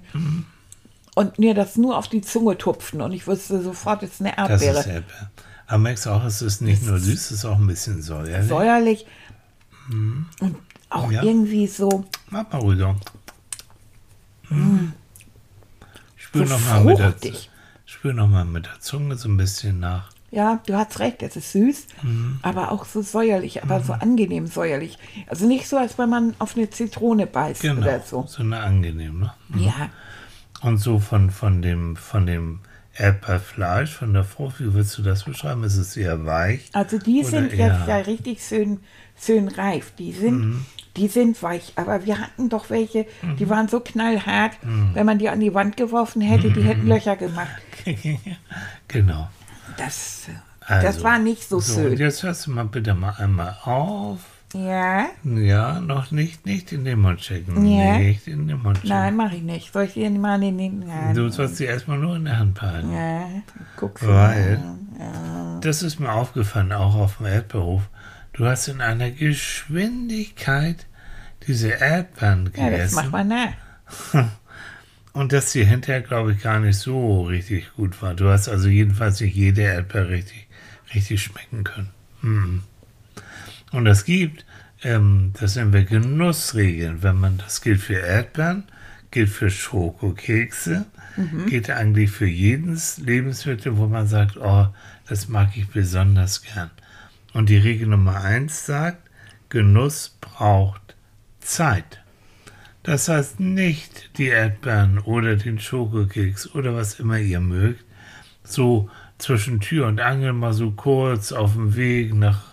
und 1.15 1.37
mir 1.37 1.53
das 1.53 1.75
nur 1.77 1.97
auf 1.97 2.07
die 2.07 2.21
Zunge 2.21 2.57
tupfen 2.57 3.01
und 3.01 3.11
ich 3.11 3.27
wüsste 3.27 3.61
sofort, 3.61 4.03
es 4.03 4.11
ist 4.13 4.21
eine 4.21 4.31
Das 4.35 4.49
Erdbeere. 4.61 4.79
ist 4.79 4.85
Erdbeere. 4.87 5.29
Aber 5.67 5.77
merkst 5.79 6.05
du 6.05 6.09
auch, 6.11 6.23
es 6.23 6.41
ist 6.41 6.61
nicht 6.61 6.81
nur 6.83 6.97
süß, 6.97 7.25
es 7.25 7.31
ist 7.31 7.45
auch 7.45 7.57
ein 7.59 7.67
bisschen 7.67 8.01
säuerlich. 8.01 8.47
Säuerlich 8.47 9.05
und 9.89 10.55
auch 10.89 11.07
Mhm. 11.07 11.11
Ja. 11.13 11.23
irgendwie 11.23 11.67
so, 11.67 12.05
Mach 12.29 12.49
mal 12.51 12.59
ruhiger. 12.59 12.95
Mhm. 14.49 14.93
Spür 16.15 16.47
so 16.47 16.53
noch 16.53 16.65
mal 16.65 16.83
mit 16.85 16.99
der, 16.99 17.13
spür 17.85 18.13
noch 18.13 18.27
mal 18.27 18.45
mit 18.45 18.65
der 18.65 18.79
Zunge 18.79 19.15
so 19.17 19.27
ein 19.29 19.37
bisschen 19.37 19.79
nach. 19.79 20.09
Ja, 20.31 20.61
du 20.65 20.75
hast 20.75 20.99
recht, 20.99 21.21
es 21.23 21.35
ist 21.35 21.51
süß, 21.51 21.87
Mhm. 22.03 22.39
aber 22.41 22.71
auch 22.71 22.85
so 22.85 23.01
säuerlich, 23.01 23.63
aber 23.63 23.81
so 23.81 23.91
angenehm 23.93 24.47
säuerlich. 24.47 24.97
Also 25.27 25.45
nicht 25.45 25.67
so, 25.67 25.77
als 25.77 25.97
wenn 25.97 26.09
man 26.09 26.35
auf 26.39 26.55
eine 26.55 26.69
Zitrone 26.69 27.27
beißt 27.27 27.61
Genau. 27.61 27.81
oder 27.81 27.99
so. 27.99 28.25
So 28.27 28.41
eine 28.41 28.59
angenehme. 28.61 29.33
Ne? 29.49 29.61
Ja, 29.61 29.89
Und 30.61 30.77
so 30.77 30.99
von, 30.99 31.31
von 31.31 31.61
dem, 31.61 31.95
von 31.97 32.25
dem 32.25 32.59
Erdbeerfleisch, 32.95 33.93
von 33.93 34.13
der 34.13 34.23
Frucht, 34.23 34.59
wie 34.61 34.73
würdest 34.73 34.97
du 34.97 35.01
das 35.01 35.23
beschreiben? 35.23 35.63
Ist 35.63 35.77
es 35.77 35.97
eher 35.97 36.25
weich? 36.25 36.69
also 36.73 36.97
die 36.97 37.23
sind 37.23 37.51
jetzt 37.53 37.87
ja 37.87 37.97
richtig 37.97 38.41
schön, 38.41 38.79
schön 39.19 39.47
reif. 39.49 39.91
Die 39.97 40.11
sind, 40.13 40.39
Mhm. 40.39 40.65
die 40.97 41.07
sind 41.07 41.41
weich, 41.43 41.73
aber 41.75 42.05
wir 42.05 42.19
hatten 42.19 42.47
doch 42.49 42.69
welche, 42.69 43.05
die 43.39 43.49
waren 43.49 43.67
so 43.67 43.79
knallhart, 43.79 44.53
Mhm. 44.63 44.91
wenn 44.93 45.05
man 45.05 45.19
die 45.19 45.29
an 45.29 45.39
die 45.41 45.53
Wand 45.53 45.75
geworfen 45.77 46.21
hätte, 46.21 46.51
die 46.51 46.61
hätten 46.63 46.87
Löcher 46.87 47.15
gemacht. 47.17 47.49
genau. 48.87 49.29
Das, 49.77 50.27
Also, 50.65 50.87
das 50.87 51.03
war 51.03 51.19
nicht 51.19 51.47
so, 51.47 51.57
Und 51.57 51.63
schön. 51.65 51.97
jetzt 51.97 52.23
hörst 52.23 52.47
du 52.47 52.51
mal 52.51 52.65
bitte 52.65 52.93
mal 52.93 53.15
einmal 53.17 53.55
auf. 53.63 54.19
Ja, 54.53 55.05
Ja, 55.23 55.79
noch 55.79 56.11
nicht, 56.11 56.45
nicht 56.45 56.73
in 56.73 56.83
den 56.83 56.99
Mund 56.99 57.19
checken. 57.21 57.65
Ja. 57.65 57.97
Nicht 57.97 58.27
in 58.27 58.47
den 58.49 58.61
Mund 58.61 58.77
checken. 58.77 58.89
nein, 58.89 59.15
mache 59.15 59.35
ich 59.37 59.43
nicht. 59.43 59.71
Soll 59.71 59.83
ich 59.85 59.93
dir 59.93 60.09
mal 60.09 60.43
in 60.43 60.57
den... 60.57 60.87
Ja, 60.87 61.13
Du 61.13 61.29
sollst 61.29 61.55
sie 61.55 61.63
erstmal 61.65 61.97
nur 61.97 62.17
in 62.17 62.25
der 62.25 62.37
Hand 62.37 62.55
behalten. 62.55 62.91
ja 62.93 63.23
guckst 63.77 64.03
du 64.03 64.09
Weil, 64.09 64.57
mal. 64.97 65.59
das 65.61 65.81
ist 65.83 65.99
mir 66.01 66.11
aufgefallen, 66.11 66.73
auch 66.73 66.95
auf 66.95 67.17
dem 67.17 67.27
Erdbeerhof, 67.27 67.83
du 68.33 68.45
hast 68.45 68.67
in 68.67 68.81
einer 68.81 69.09
Geschwindigkeit 69.11 70.85
diese 71.47 71.69
Erdbeeren 71.69 72.51
Ja, 72.55 72.69
das 72.69 72.71
gegessen. 72.71 72.95
macht 72.95 73.11
man 73.11 73.27
nach. 73.29 73.53
und 75.13 75.33
dass 75.33 75.51
sie 75.51 75.65
hinterher, 75.65 76.01
glaube 76.01 76.33
ich, 76.33 76.41
gar 76.41 76.59
nicht 76.59 76.77
so 76.77 77.23
richtig 77.23 77.73
gut 77.75 78.01
war. 78.01 78.13
Du 78.13 78.29
hast 78.29 78.47
also 78.47 78.69
jedenfalls 78.69 79.19
nicht 79.21 79.35
jede 79.35 79.61
Erdbeere 79.61 80.09
richtig, 80.09 80.47
richtig 80.93 81.21
schmecken 81.21 81.63
können. 81.63 81.89
Mhm. 82.21 82.63
Und 83.71 83.87
es 83.87 84.05
gibt, 84.05 84.45
ähm, 84.83 85.33
das 85.39 85.55
nennen 85.55 85.73
wir 85.73 85.83
Genussregeln. 85.83 87.03
Wenn 87.03 87.19
man, 87.19 87.37
das 87.37 87.61
gilt 87.61 87.81
für 87.81 87.99
Erdbeeren, 87.99 88.63
gilt 89.11 89.29
für 89.29 89.49
Schokokekse, 89.49 90.85
gilt 91.47 91.69
eigentlich 91.69 92.11
für 92.11 92.25
jedes 92.25 92.97
Lebensmittel, 92.97 93.77
wo 93.77 93.87
man 93.87 94.07
sagt, 94.07 94.37
oh, 94.37 94.67
das 95.07 95.27
mag 95.27 95.55
ich 95.55 95.67
besonders 95.67 96.41
gern. 96.41 96.71
Und 97.33 97.49
die 97.49 97.57
Regel 97.57 97.87
Nummer 97.87 98.21
eins 98.21 98.65
sagt, 98.65 99.09
Genuss 99.49 100.17
braucht 100.21 100.95
Zeit. 101.41 102.00
Das 102.83 103.07
heißt 103.07 103.39
nicht 103.39 104.17
die 104.17 104.27
Erdbeeren 104.27 104.99
oder 104.99 105.35
den 105.35 105.59
Schokokeks 105.59 106.55
oder 106.55 106.75
was 106.75 106.99
immer 106.99 107.19
ihr 107.19 107.39
mögt, 107.39 107.85
so 108.43 108.89
zwischen 109.19 109.59
Tür 109.59 109.87
und 109.87 109.99
Angel 109.99 110.33
mal 110.33 110.53
so 110.53 110.71
kurz 110.71 111.31
auf 111.31 111.53
dem 111.53 111.75
Weg 111.75 112.13
nach 112.15 112.51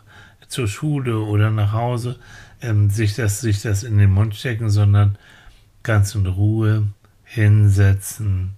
zur 0.48 0.68
Schule 0.68 1.18
oder 1.18 1.50
nach 1.50 1.72
Hause 1.72 2.18
ähm, 2.60 2.90
sich, 2.90 3.14
das, 3.14 3.40
sich 3.40 3.62
das 3.62 3.82
in 3.82 3.98
den 3.98 4.10
Mund 4.10 4.34
stecken, 4.34 4.70
sondern 4.70 5.16
ganz 5.82 6.14
in 6.14 6.26
Ruhe 6.26 6.88
hinsetzen, 7.24 8.52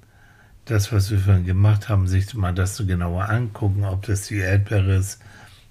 das, 0.64 0.92
was 0.92 1.10
wir 1.10 1.18
vorhin 1.18 1.46
gemacht 1.46 1.88
haben, 1.88 2.06
sich 2.06 2.32
mal 2.34 2.54
das 2.54 2.76
so 2.76 2.86
genauer 2.86 3.28
angucken, 3.28 3.84
ob 3.84 4.06
das 4.06 4.28
die 4.28 4.38
Erdbeere 4.38 4.94
ist 4.94 5.20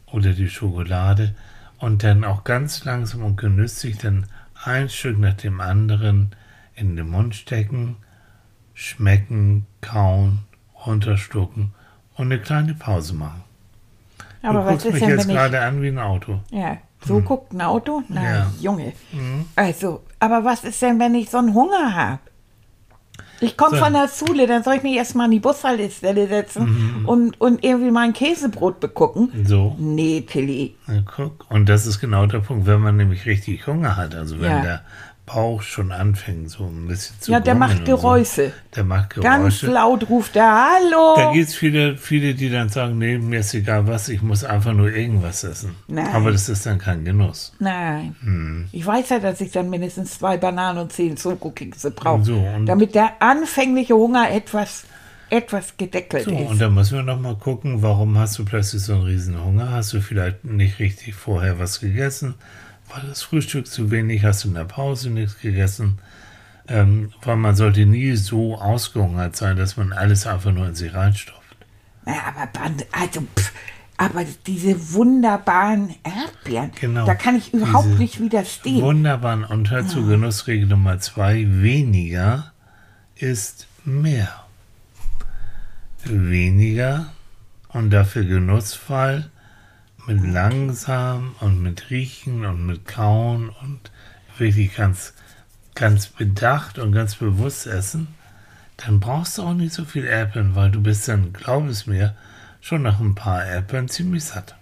oder 0.07 0.33
die 0.33 0.49
Schokolade. 0.49 1.35
Und 1.77 2.03
dann 2.03 2.25
auch 2.25 2.43
ganz 2.43 2.83
langsam 2.83 3.23
und 3.23 3.37
genüsslich 3.37 3.97
dann 3.97 4.25
ein 4.63 4.89
Stück 4.89 5.17
nach 5.19 5.33
dem 5.33 5.61
anderen 5.61 6.35
in 6.75 6.95
den 6.95 7.09
Mund 7.09 7.35
stecken, 7.35 7.97
schmecken, 8.73 9.65
kauen, 9.81 10.39
runterstucken 10.85 11.73
und 12.15 12.25
eine 12.25 12.39
kleine 12.39 12.73
Pause 12.73 13.13
machen. 13.13 13.43
Aber 14.41 14.59
du 14.59 14.65
was 14.65 14.85
ist 14.85 14.93
mich 14.93 15.01
denn, 15.01 15.09
jetzt 15.09 15.27
wenn 15.27 15.29
ich... 15.31 15.35
gerade 15.35 15.61
an 15.61 15.81
wie 15.81 15.89
ein 15.89 15.99
Auto. 15.99 16.39
Ja, 16.51 16.77
so 17.05 17.21
guckt 17.21 17.53
ein 17.53 17.61
Auto? 17.61 18.03
Na, 18.07 18.23
Ja. 18.23 18.51
Junge. 18.59 18.93
Mhm. 19.11 19.45
Also, 19.55 20.03
aber 20.19 20.43
was 20.43 20.63
ist 20.63 20.81
denn, 20.81 20.99
wenn 20.99 21.15
ich 21.15 21.29
so 21.29 21.37
einen 21.37 21.53
Hunger 21.53 21.93
habe? 21.93 22.19
Ich 23.41 23.55
komme 23.57 23.77
So. 23.77 23.83
von 23.83 23.93
der 23.93 24.07
Schule, 24.09 24.47
dann 24.47 24.63
soll 24.63 24.75
ich 24.75 24.83
mich 24.83 24.95
erstmal 24.95 25.25
an 25.25 25.31
die 25.31 25.39
Bushaltestelle 25.39 26.27
setzen 26.27 26.99
Mhm. 26.99 27.05
und, 27.07 27.39
und 27.41 27.63
irgendwie 27.63 27.91
mein 27.91 28.11
Käsebrot 28.13 28.79
begucken. 28.79 29.31
So, 29.45 29.75
Nee, 29.79 30.21
Tilly. 30.27 30.75
na, 30.87 31.01
guck. 31.15 31.45
Und 31.49 31.69
das 31.69 31.85
ist 31.85 31.99
genau 32.01 32.25
der 32.25 32.39
Punkt, 32.39 32.65
wenn 32.67 32.81
man 32.81 32.97
nämlich 32.97 33.25
richtig 33.25 33.65
Hunger 33.67 33.95
hat, 33.97 34.13
also 34.15 34.39
wenn 34.41 34.49
Ja. 34.51 34.61
der 34.61 34.81
Bauch 35.33 35.61
schon 35.61 35.91
anfängt, 35.91 36.49
so 36.49 36.65
ein 36.65 36.87
bisschen 36.87 37.15
zu 37.19 37.31
Ja, 37.31 37.39
der 37.39 37.53
macht 37.53 37.79
und 37.81 37.85
so. 37.85 37.95
Geräusche. 37.97 38.51
Der 38.75 38.83
macht 38.83 39.11
Ganz 39.15 39.59
Geräusche. 39.61 39.67
laut 39.67 40.09
ruft 40.09 40.35
er, 40.35 40.51
hallo. 40.73 41.13
Da 41.17 41.31
gibt 41.33 41.47
es 41.49 41.53
viele, 41.55 41.97
viele, 41.97 42.33
die 42.33 42.49
dann 42.49 42.69
sagen, 42.69 42.97
nee, 42.97 43.17
mir 43.19 43.41
ist 43.41 43.53
egal 43.53 43.85
was, 43.87 44.09
ich 44.09 44.21
muss 44.23 44.43
einfach 44.43 44.73
nur 44.73 44.91
irgendwas 44.91 45.43
essen. 45.43 45.75
Nein. 45.87 46.07
Aber 46.13 46.31
das 46.31 46.49
ist 46.49 46.65
dann 46.65 46.79
kein 46.79 47.05
Genuss. 47.05 47.53
Nein. 47.59 48.15
Hm. 48.21 48.67
Ich 48.71 48.85
weiß 48.85 49.09
ja, 49.09 49.19
dass 49.19 49.39
ich 49.41 49.51
dann 49.51 49.69
mindestens 49.69 50.17
zwei 50.17 50.37
Bananen 50.37 50.79
und 50.79 50.91
zehn 50.93 51.15
Schokokekse 51.15 51.91
brauche. 51.91 52.23
So, 52.23 52.43
damit 52.65 52.95
der 52.95 53.21
anfängliche 53.21 53.93
Hunger 53.95 54.31
etwas, 54.31 54.85
etwas 55.29 55.77
gedeckelt 55.77 56.25
So, 56.25 56.31
ist. 56.31 56.49
und 56.49 56.59
da 56.59 56.69
müssen 56.69 56.95
wir 56.95 57.03
noch 57.03 57.19
mal 57.19 57.35
gucken, 57.35 57.83
warum 57.83 58.17
hast 58.17 58.39
du 58.39 58.45
plötzlich 58.45 58.81
so 58.81 58.93
einen 58.93 59.03
riesen 59.03 59.43
Hunger? 59.43 59.69
Hast 59.71 59.93
du 59.93 60.01
vielleicht 60.01 60.43
nicht 60.43 60.79
richtig 60.79 61.13
vorher 61.13 61.59
was 61.59 61.79
gegessen? 61.79 62.33
War 62.89 63.01
das 63.07 63.21
Frühstück 63.21 63.67
zu 63.67 63.91
wenig? 63.91 64.23
Hast 64.23 64.43
du 64.43 64.47
in 64.49 64.55
der 64.55 64.63
Pause 64.65 65.09
nichts 65.09 65.39
gegessen? 65.39 65.99
Ähm, 66.67 67.11
weil 67.23 67.35
man 67.35 67.55
sollte 67.55 67.85
nie 67.85 68.15
so 68.15 68.55
ausgehungert 68.57 69.35
sein, 69.35 69.57
dass 69.57 69.77
man 69.77 69.91
alles 69.93 70.27
einfach 70.27 70.51
nur 70.51 70.67
in 70.67 70.75
sich 70.75 70.93
reinstopft. 70.93 71.39
Na, 72.05 72.13
aber, 72.27 72.49
also, 72.91 73.21
pff, 73.35 73.51
aber 73.97 74.23
diese 74.45 74.93
wunderbaren 74.93 75.95
Erdbeeren, 76.03 76.71
Genau. 76.79 77.05
da 77.05 77.15
kann 77.15 77.35
ich 77.35 77.53
überhaupt 77.53 77.97
nicht 77.99 78.19
widerstehen. 78.21 78.81
Wunderbar. 78.81 79.49
Und 79.49 79.69
hör 79.71 79.85
zu 79.87 80.05
Genussregel 80.05 80.67
Nummer 80.67 80.99
zwei. 80.99 81.45
Weniger 81.47 82.53
ist 83.15 83.67
mehr. 83.83 84.29
Weniger 86.05 87.07
und 87.69 87.89
dafür 87.89 88.23
genussvoll 88.23 89.29
mit 90.09 90.23
langsam 90.33 91.35
und 91.39 91.61
mit 91.61 91.89
Riechen 91.91 92.43
und 92.45 92.65
mit 92.65 92.87
Kauen 92.87 93.49
und 93.61 93.91
wirklich 94.39 94.75
ganz, 94.75 95.13
ganz 95.75 96.07
bedacht 96.07 96.79
und 96.79 96.91
ganz 96.93 97.15
bewusst 97.15 97.67
essen, 97.67 98.07
dann 98.77 98.99
brauchst 98.99 99.37
du 99.37 99.43
auch 99.43 99.53
nicht 99.53 99.73
so 99.73 99.85
viel 99.85 100.05
Erdbeeren, 100.05 100.55
weil 100.55 100.71
du 100.71 100.81
bist 100.81 101.07
dann, 101.07 101.31
glaub 101.33 101.67
es 101.67 101.85
mir, 101.85 102.15
schon 102.59 102.81
nach 102.81 102.99
ein 102.99 103.13
paar 103.13 103.45
Erdbeeren 103.45 103.87
ziemlich 103.87 104.23
satt. 104.23 104.55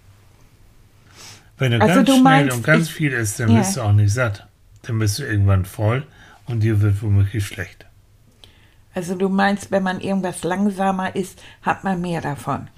Wenn 1.56 1.72
du 1.72 1.80
Also 1.80 1.94
ganz 1.94 2.06
du 2.06 2.12
schnell 2.12 2.22
meinst, 2.22 2.56
und 2.56 2.62
ganz 2.64 2.86
ich- 2.88 2.92
viel 2.94 3.12
isst, 3.12 3.40
dann 3.40 3.50
Ja. 3.50 3.58
bist 3.60 3.76
du 3.76 3.80
auch 3.82 3.92
nicht 3.92 4.12
satt. 4.12 4.46
Dann 4.82 4.98
bist 4.98 5.18
du 5.18 5.24
irgendwann 5.24 5.64
voll 5.64 6.06
und 6.46 6.60
dir 6.60 6.80
wird 6.80 7.02
womöglich 7.02 7.46
schlecht. 7.46 7.86
Also 8.94 9.14
du 9.14 9.28
meinst, 9.28 9.70
wenn 9.70 9.82
man 9.82 10.00
irgendwas 10.00 10.44
langsamer 10.44 11.14
isst, 11.16 11.40
hat 11.62 11.84
man 11.84 12.00
mehr 12.00 12.20
davon. 12.20 12.68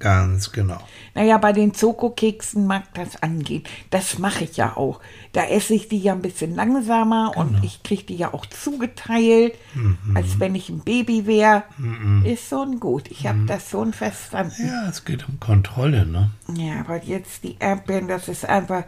Ganz 0.00 0.50
genau. 0.50 0.80
Naja, 1.14 1.36
bei 1.38 1.52
den 1.52 1.74
Zokokeksen 1.74 2.66
mag 2.66 2.84
das 2.94 3.22
angehen. 3.22 3.62
Das 3.90 4.18
mache 4.18 4.44
ich 4.44 4.56
ja 4.56 4.76
auch. 4.76 5.00
Da 5.32 5.44
esse 5.44 5.74
ich 5.74 5.88
die 5.88 5.98
ja 5.98 6.14
ein 6.14 6.22
bisschen 6.22 6.54
langsamer 6.56 7.30
Genau. 7.34 7.40
und 7.46 7.62
ich 7.62 7.82
kriege 7.82 8.04
die 8.04 8.16
ja 8.16 8.32
auch 8.34 8.46
zugeteilt, 8.46 9.54
Mhm. 9.74 10.16
als 10.16 10.40
wenn 10.40 10.54
ich 10.54 10.70
ein 10.70 10.80
Baby 10.80 11.26
wäre. 11.26 11.64
Ist 12.24 12.48
schon 12.48 12.80
gut. 12.80 13.10
Ich 13.10 13.24
Mhm. 13.24 13.28
habe 13.28 13.38
das 13.46 13.68
schon 13.70 13.92
verstanden. 13.92 14.66
Ja, 14.66 14.88
es 14.88 15.04
geht 15.04 15.28
um 15.28 15.38
Kontrolle, 15.38 16.06
ne? 16.06 16.30
Ja, 16.54 16.80
aber 16.80 17.02
jetzt 17.04 17.44
die 17.44 17.56
Erdbeeren, 17.58 18.08
das 18.08 18.26
ist 18.28 18.46
einfach. 18.48 18.84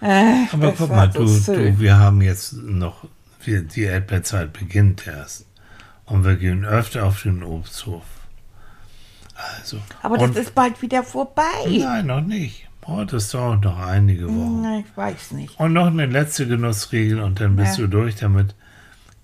Äh, 0.00 0.46
Aber 0.52 0.72
guck 0.72 0.88
mal, 0.90 1.12
so 1.12 1.24
du, 1.24 1.52
du, 1.58 1.78
wir 1.78 1.98
haben 1.98 2.20
jetzt 2.22 2.54
noch, 2.54 3.04
wir, 3.44 3.60
die 3.62 3.82
Erdbeerzeit 3.82 4.52
beginnt 4.52 5.06
erst. 5.06 5.44
Und 6.06 6.24
wir 6.24 6.36
gehen 6.36 6.64
öfter 6.64 7.04
auf 7.04 7.22
den 7.22 7.42
Obsthof. 7.42 8.02
Also. 9.34 9.78
Aber 10.02 10.18
das 10.18 10.36
ist 10.36 10.54
bald 10.54 10.80
wieder 10.82 11.02
vorbei. 11.02 11.42
Nein, 11.68 12.06
noch 12.06 12.20
nicht. 12.20 12.68
Oh, 12.86 13.02
das 13.04 13.30
dauert 13.30 13.64
noch 13.64 13.78
einige 13.78 14.26
Wochen. 14.28 14.60
Na, 14.62 14.78
ich 14.80 14.96
weiß 14.96 15.32
nicht. 15.32 15.58
Und 15.58 15.72
noch 15.72 15.86
eine 15.86 16.06
letzte 16.06 16.46
Genussregel 16.46 17.20
und 17.20 17.40
dann 17.40 17.56
bist 17.56 17.78
Ja. 17.78 17.84
du 17.84 17.88
durch 17.88 18.16
damit. 18.16 18.54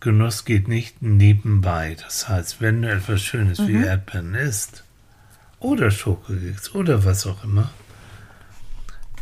Genuss 0.00 0.46
geht 0.46 0.66
nicht 0.66 1.02
nebenbei. 1.02 1.94
Das 2.02 2.26
heißt, 2.28 2.62
wenn 2.62 2.80
du 2.82 2.90
etwas 2.90 3.20
Schönes 3.20 3.58
Mhm. 3.58 3.68
wie 3.68 3.84
Erdbeeren 3.84 4.34
isst 4.34 4.82
oder 5.58 5.90
Schokokeks 5.90 6.74
oder 6.74 7.04
was 7.04 7.26
auch 7.26 7.44
immer, 7.44 7.68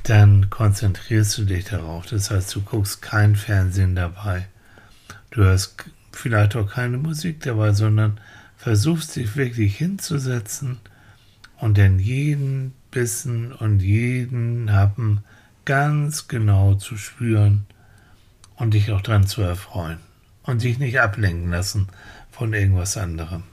dann 0.04 0.49
konzentrierst 0.50 1.37
du 1.38 1.45
dich 1.45 1.64
darauf. 1.66 2.07
Das 2.07 2.30
heißt, 2.30 2.54
du 2.54 2.62
guckst 2.62 3.02
kein 3.02 3.37
Fernsehen 3.37 3.95
dabei. 3.97 4.47
Du 5.30 5.42
hörst 5.42 5.85
vielleicht 6.12 6.57
auch 6.57 6.71
keine 6.71 6.97
Musik 6.99 7.40
dabei, 7.42 7.73
sondern 7.73 8.21
versuchst 8.59 9.17
dich 9.17 9.37
wirklich 9.37 9.77
hinzusetzen 9.79 10.79
und 11.59 11.79
dann 11.79 11.99
jeden 11.99 12.75
Bissen 12.91 13.53
und 13.53 13.81
jeden 13.81 14.73
Happen 14.73 15.23
ganz 15.65 16.29
genau 16.29 16.75
zu 16.75 16.97
spüren 16.97 17.67
und 18.57 18.75
dich 18.75 18.91
auch 18.91 19.00
dran 19.00 19.27
zu 19.27 19.43
erfreuen 19.43 19.99
und 20.43 20.62
dich 20.62 20.79
nicht 20.79 21.00
ablenken 21.00 21.50
lassen 21.50 21.88
von 22.31 22.53
irgendwas 22.53 22.97
anderem. 22.97 23.45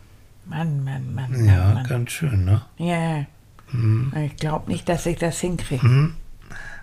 Mann, 0.46 0.84
Mann, 0.84 1.14
Mann, 1.14 1.46
Ja, 1.46 1.66
Mann, 1.66 1.74
Mann. 1.76 1.88
ganz 1.88 2.12
schön, 2.12 2.46
ne? 2.46 2.62
Ja. 2.78 3.26
Mhm. 3.72 4.14
Ich 4.26 4.36
glaube 4.38 4.72
nicht, 4.72 4.88
dass 4.90 5.06
ich 5.06 5.18
das 5.18 5.40
hinkriege. 5.40 6.12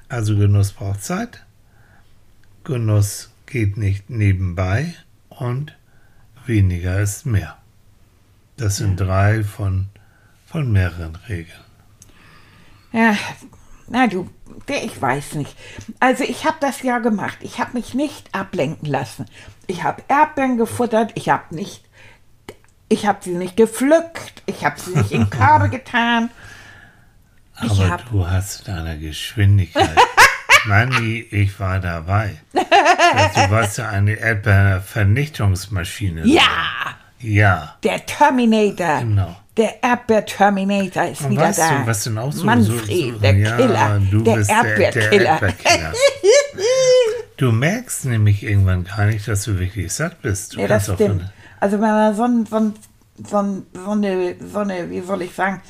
Also 0.09 0.37
Genuss 0.37 0.73
braucht 0.73 1.03
Zeit, 1.03 1.45
Genuss 2.65 3.31
geht 3.47 3.77
nicht 3.77 4.11
nebenbei 4.11 4.95
und 5.29 5.77
weniger 6.47 7.01
ist 7.01 7.25
mehr. 7.25 7.57
Das 8.57 8.77
sind 8.77 8.99
drei 9.01 9.43
von, 9.45 9.87
von 10.47 10.71
mehreren 10.71 11.17
Regeln. 11.29 11.59
Ja, 12.93 13.17
na 13.89 14.07
du, 14.07 14.29
ich 14.69 15.01
weiß 15.01 15.35
nicht. 15.35 15.57
Also 16.01 16.25
ich 16.25 16.45
habe 16.45 16.57
das 16.61 16.83
ja 16.83 16.99
gemacht. 16.99 17.39
Ich 17.41 17.59
habe 17.59 17.73
mich 17.75 17.95
nicht 17.95 18.35
ablenken 18.35 18.87
lassen. 18.89 19.27
Ich 19.67 19.83
habe 19.83 20.03
Erdbeeren 20.09 20.59
gefuttert. 20.59 21.13
Ich 21.15 21.29
habe 21.31 21.55
nicht, 21.55 21.83
ich 22.89 23.07
habe 23.07 23.19
sie 23.23 23.31
nicht 23.33 23.57
gepflückt. 23.57 24.43
Ich 24.47 24.65
habe 24.65 24.79
sie 24.79 24.97
nicht 24.97 25.13
in 25.13 25.31
Körbe 25.31 25.69
getan. 25.71 26.31
Aber 27.57 27.89
hab- 27.91 28.11
du 28.11 28.29
hast 28.29 28.69
deine 28.69 28.99
Geschwindigkeit. 28.99 29.97
Manni, 30.67 31.27
ich 31.31 31.59
war 31.59 31.81
dabei. 31.81 32.37
Also, 32.55 33.41
du 33.47 33.51
warst 33.51 33.79
ja 33.79 33.89
eine 33.89 34.13
Erdbeervernichtungsmaschine. 34.13 36.25
Ja, 36.27 36.43
Ja. 37.23 37.77
der 37.83 38.05
Terminator. 38.07 39.01
Genau. 39.01 39.37
Der 39.57 39.83
Erdbeer-Terminator 39.83 41.09
ist 41.09 41.29
wieder 41.29 41.43
weißt 41.43 41.59
da. 41.59 41.81
du, 41.81 41.87
was 41.87 42.05
denn 42.05 42.17
auch 42.17 42.33
so... 42.33 42.45
Manfred, 42.47 42.87
so, 42.87 43.13
so, 43.13 43.19
der 43.19 43.37
ja, 43.37 43.57
Killer. 43.57 44.03
Du 44.11 44.23
der 44.23 44.35
bist 44.37 44.51
der, 44.51 44.63
der 44.63 45.13
Erdbeerkiller. 45.13 45.93
Du 47.37 47.51
merkst 47.51 48.05
nämlich 48.05 48.43
irgendwann 48.45 48.85
gar 48.85 49.07
nicht, 49.07 49.27
dass 49.27 49.45
du 49.45 49.59
wirklich 49.59 49.93
satt 49.93 50.23
bist. 50.23 50.55
Du 50.55 50.61
Ja, 50.61 50.69
das 50.69 50.85
stimmt. 50.85 51.31
Also 51.61 51.81
wenn 51.81 51.91
man 51.91 52.15
so, 52.15 52.23
ein, 52.23 52.47
so, 52.47 52.57
ein, 52.57 52.75
so, 53.29 53.37
ein, 53.39 53.67
so, 53.73 53.91
eine, 53.91 54.37
so 54.53 54.59
eine, 54.61 54.91
wie 54.91 55.01
soll 55.01 55.23
ich 55.23 55.35
sagen, 55.35 55.61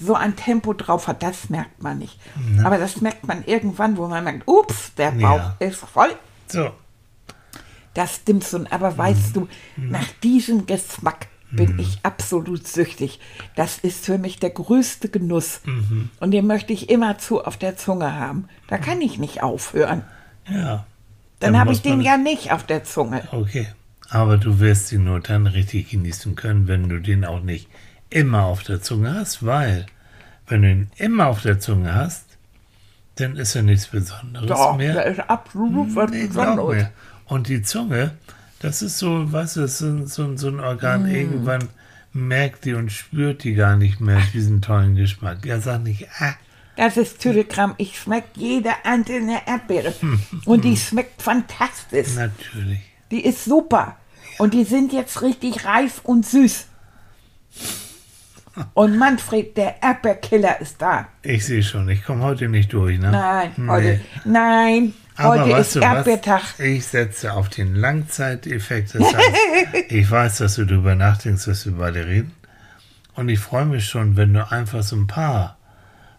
so 0.00 0.14
ein 0.14 0.34
Tempo 0.36 0.72
drauf 0.72 1.08
hat, 1.08 1.22
das 1.22 1.50
merkt 1.50 1.82
man 1.82 1.98
nicht. 1.98 2.18
Aber 2.64 2.78
das 2.78 3.00
merkt 3.00 3.26
man 3.26 3.44
irgendwann, 3.44 3.96
wo 3.96 4.06
man 4.08 4.24
merkt, 4.24 4.48
ups, 4.48 4.94
der 4.96 5.10
Bauch 5.12 5.38
Ja. 5.38 5.56
ist 5.58 5.76
voll. 5.76 6.14
So, 6.48 6.70
Das 7.94 8.16
stimmt 8.16 8.44
schon. 8.44 8.66
Aber 8.68 8.96
weißt 8.96 9.36
du, 9.36 9.48
nach 9.76 10.08
diesem 10.22 10.66
Geschmack 10.66 11.26
bin 11.50 11.78
ich 11.78 11.98
absolut 12.02 12.66
süchtig. 12.66 13.20
Das 13.56 13.76
ist 13.78 14.06
für 14.06 14.16
mich 14.16 14.38
der 14.38 14.50
größte 14.50 15.10
Genuss. 15.10 15.60
Und 16.18 16.30
den 16.30 16.46
möchte 16.46 16.72
ich 16.72 16.88
immerzu 16.88 17.44
auf 17.44 17.58
der 17.58 17.76
Zunge 17.76 18.14
haben. 18.14 18.48
Da 18.68 18.78
kann 18.78 19.00
ich 19.02 19.18
nicht 19.18 19.42
aufhören. 19.42 20.02
ja. 20.48 20.86
Dann, 21.40 21.58
habe 21.58 21.70
muss 21.70 21.78
ich 21.78 21.82
den 21.82 22.00
ja 22.00 22.16
nicht 22.16 22.52
auf 22.52 22.64
der 22.64 22.84
Zunge. 22.84 23.26
Okay. 23.32 23.66
Aber 24.10 24.36
du 24.36 24.60
wirst 24.60 24.92
ihn 24.92 25.02
nur 25.04 25.18
dann 25.20 25.46
richtig 25.48 25.90
genießen 25.90 26.36
können, 26.36 26.68
wenn 26.68 26.88
du 26.88 27.00
den 27.00 27.24
auch 27.24 27.40
nicht 27.42 27.68
immer 28.10 28.44
auf 28.44 28.62
der 28.62 28.80
Zunge 28.80 29.12
hast, 29.14 29.44
weil 29.44 29.86
Wenn 30.46 30.62
du 30.62 30.70
ihn 30.70 30.90
immer 30.96 31.26
auf 31.26 31.42
der 31.42 31.58
Zunge 31.58 31.94
hast, 31.94 32.26
dann 33.16 33.36
ist 33.36 33.54
er 33.56 33.62
nichts 33.62 33.88
Besonderes 33.88 34.46
Doch, 34.46 34.76
mehr. 34.76 34.92
der 34.94 35.06
ist 35.06 35.20
absolut 35.28 35.94
was 35.96 36.10
Nee, 36.10 36.26
Besonderes. 36.28 36.86
Und 37.32 37.48
die 37.48 37.62
Zunge, 37.62 38.12
das 38.60 38.82
ist 38.82 38.98
so, 38.98 39.32
was 39.32 39.56
ist 39.56 39.78
so, 39.78 40.36
so, 40.36 40.48
ein 40.48 40.60
Organ, 40.60 41.04
Mm. 41.04 41.14
irgendwann 41.14 41.68
merkt 42.12 42.64
die 42.66 42.74
und 42.74 42.92
spürt 42.92 43.42
die 43.44 43.54
gar 43.54 43.76
nicht 43.76 44.00
mehr 44.00 44.20
diesen 44.34 44.60
tollen 44.60 44.96
Geschmack. 44.96 45.44
Ja, 45.46 45.58
sag 45.60 45.82
nicht, 45.82 46.06
ah, 46.20 46.34
Das 46.76 46.96
ist 46.96 47.20
Telegramm. 47.20 47.74
Ich 47.78 47.98
schmecke 47.98 48.28
jede 48.34 48.70
einzelne 48.84 49.40
Erdbeere. 49.46 49.92
Und 50.46 50.64
die 50.64 50.76
schmeckt 50.76 51.20
fantastisch. 51.22 52.14
natürlich. 52.16 52.80
Die 53.10 53.24
ist 53.24 53.44
super. 53.44 53.96
Und 54.38 54.54
die 54.54 54.64
sind 54.64 54.92
jetzt 54.92 55.20
richtig 55.22 55.64
reif 55.66 56.00
und 56.04 56.24
süß. 56.26 56.66
Und 58.74 58.96
Manfred, 58.98 59.56
der 59.56 59.82
Erdbeerkiller, 59.82 60.60
ist 60.60 60.80
da. 60.80 61.08
Ich 61.22 61.44
sehe 61.46 61.62
schon, 61.62 61.88
ich 61.88 62.04
komme 62.04 62.22
heute 62.24 62.48
nicht 62.48 62.72
durch, 62.72 62.98
ne? 62.98 63.10
Nein, 63.10 63.52
Nee. 63.56 63.68
heute, 63.68 64.00
nein, 64.24 64.94
Aber 65.16 65.40
heute 65.42 65.50
weißt 65.52 65.68
ist 65.68 65.76
du 65.76 65.80
was? 65.80 65.94
Erdbeertag. 65.96 66.42
Ich 66.58 66.86
setze 66.86 67.32
auf 67.34 67.48
den 67.48 67.74
Langzeiteffekt. 67.74 68.94
Das 68.94 69.02
heißt, 69.14 69.30
ich 69.88 70.10
weiß, 70.10 70.38
dass 70.38 70.54
du 70.56 70.64
darüber 70.64 70.94
nachdenkst, 70.94 71.44
dass 71.44 71.66
wir 71.66 71.72
beide 71.74 72.06
reden. 72.06 72.32
Und 73.14 73.28
ich 73.28 73.38
freue 73.38 73.66
mich 73.66 73.86
schon, 73.86 74.16
wenn 74.16 74.32
du 74.32 74.50
einfach 74.50 74.82
so 74.82 74.96
ein 74.96 75.06
paar 75.06 75.58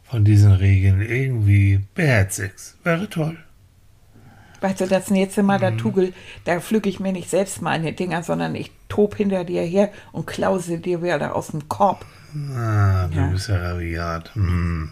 von 0.04 0.24
diesen 0.24 0.52
Regeln 0.52 1.02
irgendwie 1.02 1.84
beherzigst. 1.96 2.76
Wäre 2.84 3.10
toll. 3.10 3.38
Weißt 4.62 4.80
du, 4.80 4.86
das 4.88 5.10
nächste 5.10 5.42
Mal, 5.44 5.58
Mhm. 5.58 5.62
der 5.62 5.78
Tugel, 5.78 6.14
da 6.46 6.60
pflücke 6.60 6.88
ich 6.88 7.00
mir 7.00 7.12
nicht 7.12 7.30
selbst 7.30 7.62
meine 7.62 7.94
Dinger, 7.94 8.22
sondern 8.24 8.54
ich 8.56 8.72
tob 8.90 9.16
hinter 9.16 9.44
dir 9.44 9.64
her 9.64 9.90
und 10.12 10.28
klause 10.28 10.78
dir 10.78 11.02
wieder 11.02 11.36
aus 11.36 11.48
dem 11.48 11.68
Korb. 11.68 12.06
Ah, 12.56 13.08
du 13.08 13.18
Ja. 13.18 13.28
bist 13.28 13.50
ja 13.50 13.58
rabiat. 13.58 14.34
Hm. 14.36 14.92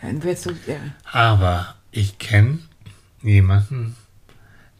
Dann 0.00 0.22
wirst 0.22 0.46
du, 0.46 0.50
ja, 0.66 0.76
Aber 1.12 1.74
ich 1.90 2.18
kenne 2.18 2.60
jemanden, 3.22 3.96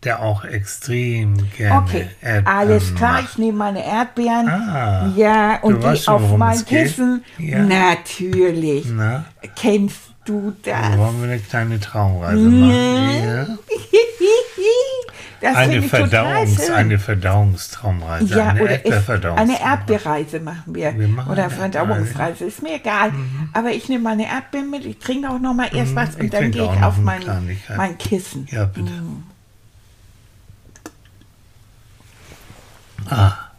der 0.04 0.20
auch 0.20 0.44
extrem 0.44 1.37
gerne 1.56 1.85
Okay, 1.87 2.06
Erdbeeren 2.23 2.47
alles 2.47 2.94
klar, 2.94 3.12
macht. 3.20 3.25
ich 3.32 3.38
nehme 3.38 3.59
meine 3.59 3.85
Erdbeeren. 3.85 4.49
Ah, 4.49 5.12
ja, 5.14 5.59
und 5.62 5.75
du 5.75 5.78
die 5.78 5.85
weißt 5.85 6.04
schon, 6.04 6.14
auf 6.14 6.37
mein? 6.38 6.64
Kissen. 6.64 7.25
Ja. 7.38 7.59
Natürlich. 7.62 8.87
Na, 8.88 9.25
Kennst 9.56 10.00
du 10.25 10.54
das? 10.62 10.97
wollen 10.97 11.18
wir 11.23 11.28
eine 11.30 11.38
kleine 11.40 11.78
Traumreise 11.80 12.37
machen? 12.49 13.25
Ja. 13.25 13.47
das 15.40 15.56
Eine, 15.56 15.76
ich 15.78 15.87
Verdauungs-, 15.87 16.70
eine 16.70 16.99
Verdauungstraumreise, 16.99 18.37
ja, 18.37 18.49
eine 18.49 18.62
oder 18.62 18.85
ist, 18.85 19.11
eine 19.11 19.61
Erdbeerreise 19.61 20.40
machen 20.40 20.75
wir. 20.75 20.99
Wir 20.99 21.09
machen 21.09 21.32
oder 21.32 21.44
eine 21.44 21.50
Verdauungsreise, 21.50 22.44
ist 22.44 22.62
mir 22.62 22.75
egal. 22.75 23.12
Aber 23.52 23.70
ich 23.70 23.88
nehme 23.88 24.04
meine 24.04 24.26
Erdbeeren 24.26 24.70
mit, 24.70 24.85
ich 24.85 24.99
trinke 24.99 25.30
auch 25.30 25.38
noch 25.38 25.54
mal 25.54 25.75
erst 25.75 25.94
was 25.94 26.11
ich 26.16 26.20
und 26.20 26.32
dann 26.35 26.40
trinke 26.52 26.59
gehe 26.59 26.75
ich 26.75 26.82
auf 26.82 26.99
mein, 26.99 27.23
mein 27.76 27.97
Kissen. 27.99 28.47
Ja, 28.50 28.66
bitte. 28.66 28.90
Mm. 28.90 29.25
Ah, 33.09 33.50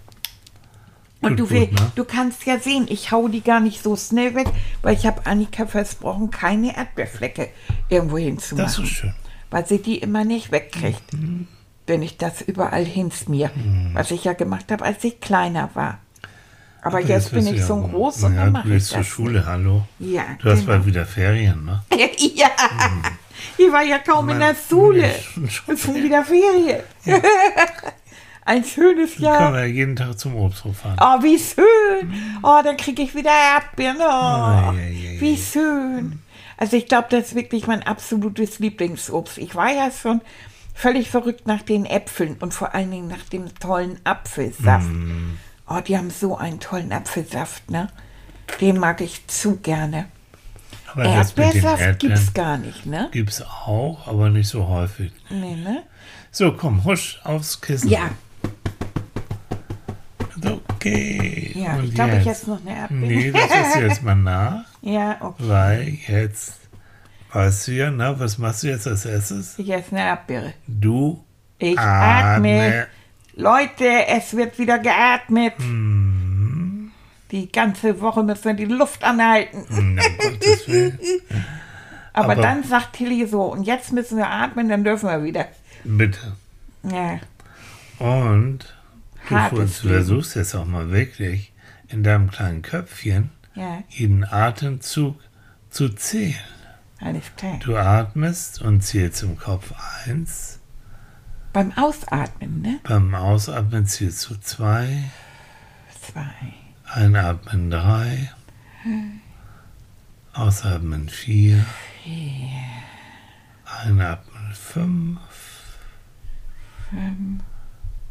Und 1.22 1.38
du, 1.40 1.44
gut, 1.44 1.52
will, 1.52 1.68
ne? 1.68 1.92
du 1.96 2.06
kannst 2.06 2.46
ja 2.46 2.60
sehen, 2.60 2.86
ich 2.90 3.12
hau 3.12 3.28
die 3.28 3.42
gar 3.42 3.60
nicht 3.60 3.84
so 3.84 3.96
schnell 3.96 4.34
weg, 4.36 4.48
weil 4.82 4.96
ich 4.96 5.06
habe 5.06 5.26
Annika 5.26 5.66
versprochen, 5.66 6.32
keine 6.32 6.76
Erdbeerflecke 6.78 7.50
irgendwo 7.90 8.18
das 8.18 8.26
hinzumachen. 8.26 8.84
ist 8.84 8.90
schön. 8.90 9.14
weil 9.50 9.66
sie 9.68 9.82
die 9.82 9.98
immer 9.98 10.24
nicht 10.24 10.52
wegkriegt, 10.52 11.12
wenn 11.88 12.02
ich 12.02 12.18
das 12.18 12.42
überall 12.42 12.86
hinsmier, 12.86 13.52
was 13.94 14.12
ich 14.12 14.24
ja 14.24 14.34
gemacht 14.34 14.72
habe, 14.72 14.86
als 14.86 15.04
ich 15.04 15.20
kleiner 15.20 15.70
war. 15.74 16.00
Aber, 16.84 17.00
jetzt, 17.00 17.32
bin 17.32 17.44
bist 17.46 17.56
ich 17.58 17.64
so 17.64 17.80
ja- 17.80 17.88
groß 17.90 18.24
und 18.24 18.34
ja, 18.36 18.40
dann 18.40 18.46
du 18.48 18.52
mache 18.54 18.68
ich 18.70 18.74
gehst 18.74 18.88
zur 18.90 18.98
das. 19.00 19.08
Schule, 19.08 19.46
hallo. 19.46 19.84
Ja, 20.00 20.24
Du 20.40 20.50
hast 20.50 20.62
genau. 20.62 20.72
bald 20.72 20.86
wieder 20.88 21.06
Ferien, 21.06 21.64
ne? 21.64 21.84
ja, 21.96 22.48
ich 23.58 23.72
war 23.72 23.84
ja 23.84 24.00
kaum 24.00 24.30
in 24.30 24.40
der 24.40 24.56
Schule. 24.56 25.14
Ist 25.68 25.82
schon 25.84 25.96
wieder 25.96 26.24
Ferien. 26.24 26.80
Ein 28.44 28.64
schönes 28.64 29.18
Jahr. 29.20 29.54
wir 29.54 29.68
jeden 29.68 29.96
Tag 29.96 30.18
zum 30.18 30.36
Obsthof 30.36 30.78
fahren. 30.78 30.98
Oh, 31.00 31.24
wie 31.24 31.38
schön. 31.38 32.12
Oh, 32.42 32.60
dann 32.64 32.76
kriege 32.78 33.04
ich 33.04 33.14
wieder 33.14 33.30
Erdbeeren. 33.32 33.98
Oh, 34.00 34.04
Ei, 34.04 34.74
ei, 34.76 34.80
ei, 34.80 35.18
wie 35.20 35.34
ei. 35.34 35.38
schön. 35.38 36.20
Also 36.58 36.76
ich 36.78 36.88
glaube, 36.88 37.08
das 37.12 37.28
ist 37.28 37.36
wirklich 37.36 37.68
mein 37.68 37.84
absolutes 37.84 38.58
Lieblingsobst. 38.60 39.38
Ich 39.38 39.54
war 39.56 39.72
ja 39.72 39.92
schon 39.92 40.22
völlig 40.74 41.10
verrückt 41.10 41.48
nach 41.48 41.62
den 41.62 41.86
Äpfeln 41.86 42.38
und 42.40 42.54
vor 42.54 42.74
allen 42.74 42.92
Dingen 42.92 43.08
nach 43.08 43.24
dem 43.32 43.54
tollen 43.56 44.00
Apfelsaft. 44.04 44.90
Mm. 44.90 45.38
Oh, 45.68 45.80
die 45.80 45.98
haben 45.98 46.10
so 46.10 46.38
einen 46.38 46.60
tollen 46.60 46.92
Apfelsaft, 46.92 47.70
ne? 47.72 47.88
Den 48.60 48.78
mag 48.80 49.02
ich 49.02 49.26
zu 49.28 49.58
gerne. 49.58 50.08
Aber 50.94 51.06
Erdbeersaft 51.06 52.00
gibt's 52.00 52.26
Erdbeeren 52.26 52.34
gar 52.34 52.58
nicht, 52.58 52.86
ne? 52.86 53.10
gibt's 53.12 53.42
auch, 53.42 54.08
aber 54.08 54.30
nicht 54.30 54.50
so 54.50 54.68
häufig. 54.68 55.12
Nee, 55.30 55.56
ne? 55.56 55.84
So, 56.32 56.52
komm, 56.52 56.84
husch 56.84 57.22
aufs 57.24 57.62
Kissen. 57.62 57.90
Ja, 57.90 58.10
Okay. 60.82 61.52
ja. 61.56 61.80
Ich 61.84 61.94
glaube, 61.94 62.18
ich 62.18 62.26
jetzt? 62.26 62.48
noch 62.48 62.60
eine 62.62 62.76
Erdbeere. 62.76 63.06
Nee, 63.06 63.32
das 63.32 63.68
ist 63.68 63.76
jetzt 63.76 64.04
mal 64.04 64.16
nach, 64.16 64.64
ja, 64.82 65.18
okay. 65.22 65.44
weil 65.48 65.98
jetzt 66.08 66.61
weißt 67.34 67.68
du 67.68 67.72
ja, 67.74 67.92
na, 67.92 68.20
was 68.20 68.38
machst 68.38 68.64
du 68.64 68.68
jetzt 68.68 68.88
als 68.88 69.06
erstes? 69.06 69.58
Ich 69.60 69.70
esse 69.70 69.92
eine 69.96 70.06
Erdbeere. 70.06 70.54
Du 70.68 71.24
Ich 71.60 71.78
atme. 71.80 72.62
atme. 72.62 72.88
Leute, 73.36 74.08
es 74.08 74.36
wird 74.36 74.58
wieder 74.60 74.80
geatmet. 74.80 75.54
Hm. 75.58 76.92
Die 77.32 77.50
ganze 77.52 78.00
Woche 78.02 78.24
müssen 78.24 78.44
wir 78.44 78.54
die 78.54 78.66
Luft 78.66 79.04
anhalten. 79.04 79.66
Na. 79.96 80.04
Aber, 82.14 82.34
Aber- 82.34 82.42
dann 82.42 82.64
sagt 82.66 82.98
Tilly 82.98 83.26
so, 83.26 83.44
und 83.44 83.64
jetzt 83.64 83.94
müssen 83.94 84.18
wir 84.18 84.30
atmen, 84.30 84.68
dann 84.68 84.84
dürfen 84.84 85.08
wir 85.08 85.24
wieder. 85.24 85.48
Bitte. 85.86 86.20
Ja, 86.84 87.20
Und 88.00 88.76
du 89.30 89.36
Hartes 89.36 89.80
vers- 89.80 89.92
versuchst 89.92 90.36
jetzt 90.36 90.54
auch 90.56 90.66
mal 90.66 90.92
wirklich 90.92 91.54
in 91.88 92.04
deinem 92.04 92.30
kleinen 92.30 92.62
Köpfchen 92.64 93.30
ja, 93.56 93.82
jeden 93.90 94.26
Atemzug 94.26 95.16
zu 95.70 95.88
zählen. 95.90 96.36
Du 97.64 97.78
atmest 97.78 98.62
und 98.62 98.82
zählst 98.82 99.24
im 99.24 99.38
Kopf 99.38 99.74
eins. 100.06 100.60
Beim 101.52 101.76
Ausatmen, 101.78 102.62
ne? 102.62 102.80
Beim 102.84 103.14
Ausatmen 103.16 103.86
zählst 103.86 104.30
du 104.30 104.36
zwei. 104.36 105.04
Zwei. 106.00 106.54
Einatmen 106.86 107.72
drei. 107.72 108.32
Ausatmen 110.34 111.10
vier. 111.10 111.66
Einatmen 113.66 114.54
fünf. 114.54 115.20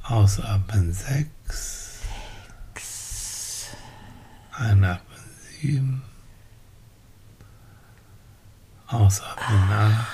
Ausatmen 0.02 0.92
sechs. 0.92 2.00
Einatmen 4.52 5.20
sieben. 5.60 6.02
Ausatmen 8.90 9.70
acht. 9.70 10.06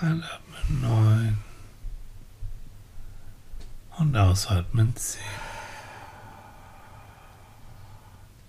Einatmen 0.00 0.80
neun. 0.80 1.38
Und 3.98 4.16
ausatmen 4.16 4.94
zehn. 4.96 5.20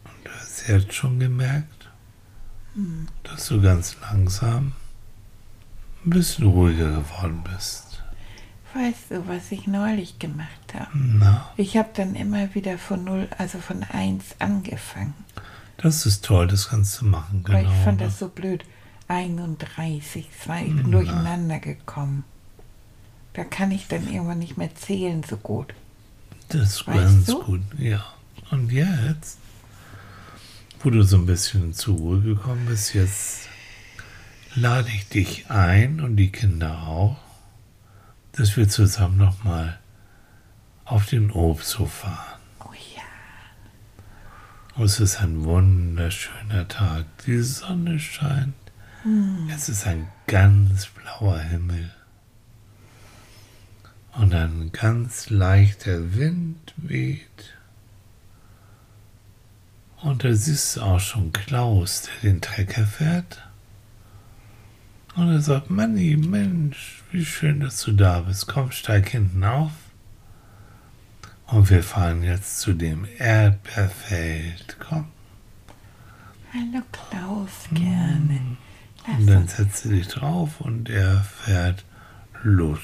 Und 0.06 0.14
du 0.26 0.32
hast 0.32 0.68
jetzt 0.68 0.94
schon 0.94 1.20
gemerkt, 1.20 1.90
dass 3.24 3.48
du 3.48 3.62
ganz 3.62 3.98
langsam 4.02 4.74
ein 6.06 6.10
bisschen 6.12 6.48
ruhiger 6.48 6.90
geworden 6.90 7.44
bist. 7.44 8.02
Weißt 8.74 9.12
du, 9.12 9.28
was 9.28 9.52
ich 9.52 9.68
neulich 9.68 10.18
gemacht 10.18 10.74
habe? 10.74 10.90
Na, 10.94 11.52
Ich 11.58 11.78
habe 11.78 11.90
dann 11.94 12.16
immer 12.16 12.54
wieder 12.56 12.78
von 12.80 13.04
null, 13.04 13.28
also 13.38 13.60
von 13.60 13.84
eins 13.84 14.36
angefangen. 14.40 15.14
Das 15.84 16.06
ist 16.06 16.24
toll, 16.24 16.48
das 16.48 16.70
kannst 16.70 17.02
du 17.02 17.06
machen, 17.06 17.44
genau. 17.44 17.58
Weil 17.58 17.66
ich 17.66 17.84
fand 17.84 18.02
das 18.02 18.18
so 18.18 18.30
blöd. 18.30 18.64
31, 19.10 20.28
zwei, 20.44 20.64
ich 20.64 20.76
bin 20.76 20.92
durcheinander 20.92 21.60
gekommen. 21.60 22.24
Da 23.34 23.44
kann 23.44 23.70
ich 23.72 23.88
dann 23.88 24.12
irgendwann 24.12 24.40
nicht 24.40 24.58
mehr 24.58 24.74
zählen 24.76 25.24
so 25.24 25.36
gut. 25.36 25.74
Das 26.50 26.62
ist 26.62 26.88
Weißt 26.88 26.98
ganz 26.98 27.26
du? 27.26 27.44
gut, 27.44 27.62
ja. 27.78 28.04
Und 28.50 28.72
jetzt, 28.72 29.40
wo 30.82 30.90
du 30.90 31.04
so 31.04 31.18
ein 31.18 31.26
bisschen 31.26 31.74
zur 31.74 31.98
Ruhe 31.98 32.22
gekommen 32.22 32.66
bist, 32.66 32.94
jetzt 32.94 33.50
lade 34.56 34.88
ich 34.96 35.10
dich 35.10 35.50
ein 35.52 36.00
und 36.00 36.16
die 36.16 36.32
Kinder 36.32 36.84
auch, 36.84 37.18
dass 38.32 38.56
wir 38.56 38.70
zusammen 38.70 39.18
nochmal 39.18 39.80
auf 40.86 41.08
den 41.08 41.30
Obsthof 41.32 41.92
fahren. 41.92 42.33
Es 44.76 45.00
ist 45.00 45.22
ein 45.22 45.44
wunderschöner 45.44 46.68
Tag. 46.68 47.06
Die 47.28 47.38
Sonne 47.38 48.00
scheint. 48.00 48.56
Es 49.54 49.70
ist 49.70 49.86
ein 49.86 50.08
ganz 50.26 50.88
blauer 50.88 51.38
Himmel. 51.38 51.92
Und 54.14 54.34
ein 54.34 54.72
ganz 54.72 55.30
leichter 55.30 56.16
Wind 56.16 56.74
weht. 56.78 57.54
Und 60.02 60.24
da 60.24 60.34
siehst 60.34 60.78
du 60.78 60.82
auch 60.82 61.00
schon 61.00 61.32
Klaus, 61.34 62.10
der 62.24 62.32
den 62.32 62.42
Trecker 62.42 62.88
fährt. 62.88 63.44
Und 65.16 65.30
er 65.30 65.42
sagt, 65.42 65.70
Manni, 65.70 66.18
Mensch, 66.18 67.04
wie 67.12 67.26
schön, 67.26 67.60
dass 67.60 67.80
du 67.84 67.92
da 67.92 68.22
bist. 68.22 68.48
Komm, 68.48 68.72
steig 68.72 69.10
hinten 69.10 69.44
auf. 69.44 69.72
Und 71.54 71.70
wir 71.70 71.84
fahren 71.84 72.24
jetzt 72.24 72.62
zu 72.62 72.74
dem 72.74 73.06
Erdbeerfeld. 73.20 74.76
Komm. 74.80 75.06
Hallo 76.52 76.84
Klaus, 76.92 77.70
gerne. 77.72 78.58
Und 79.06 79.28
dann 79.28 79.48
setzt 79.48 79.86
du 79.86 79.90
dich 79.90 80.08
drauf 80.08 80.62
und 80.62 80.90
er 80.90 81.22
fährt 81.22 81.86
los. 82.42 82.80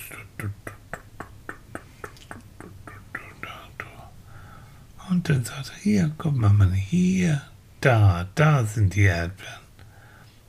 Und 5.10 5.28
dann 5.28 5.44
sagt 5.44 5.72
er, 5.76 5.82
hier, 5.82 6.12
guck 6.20 6.36
mal, 6.36 6.50
Mann, 6.50 6.72
hier, 6.72 7.42
da, 7.82 8.28
da 8.36 8.66
sind 8.66 8.94
die 8.94 9.02
Erdbeeren. 9.02 9.64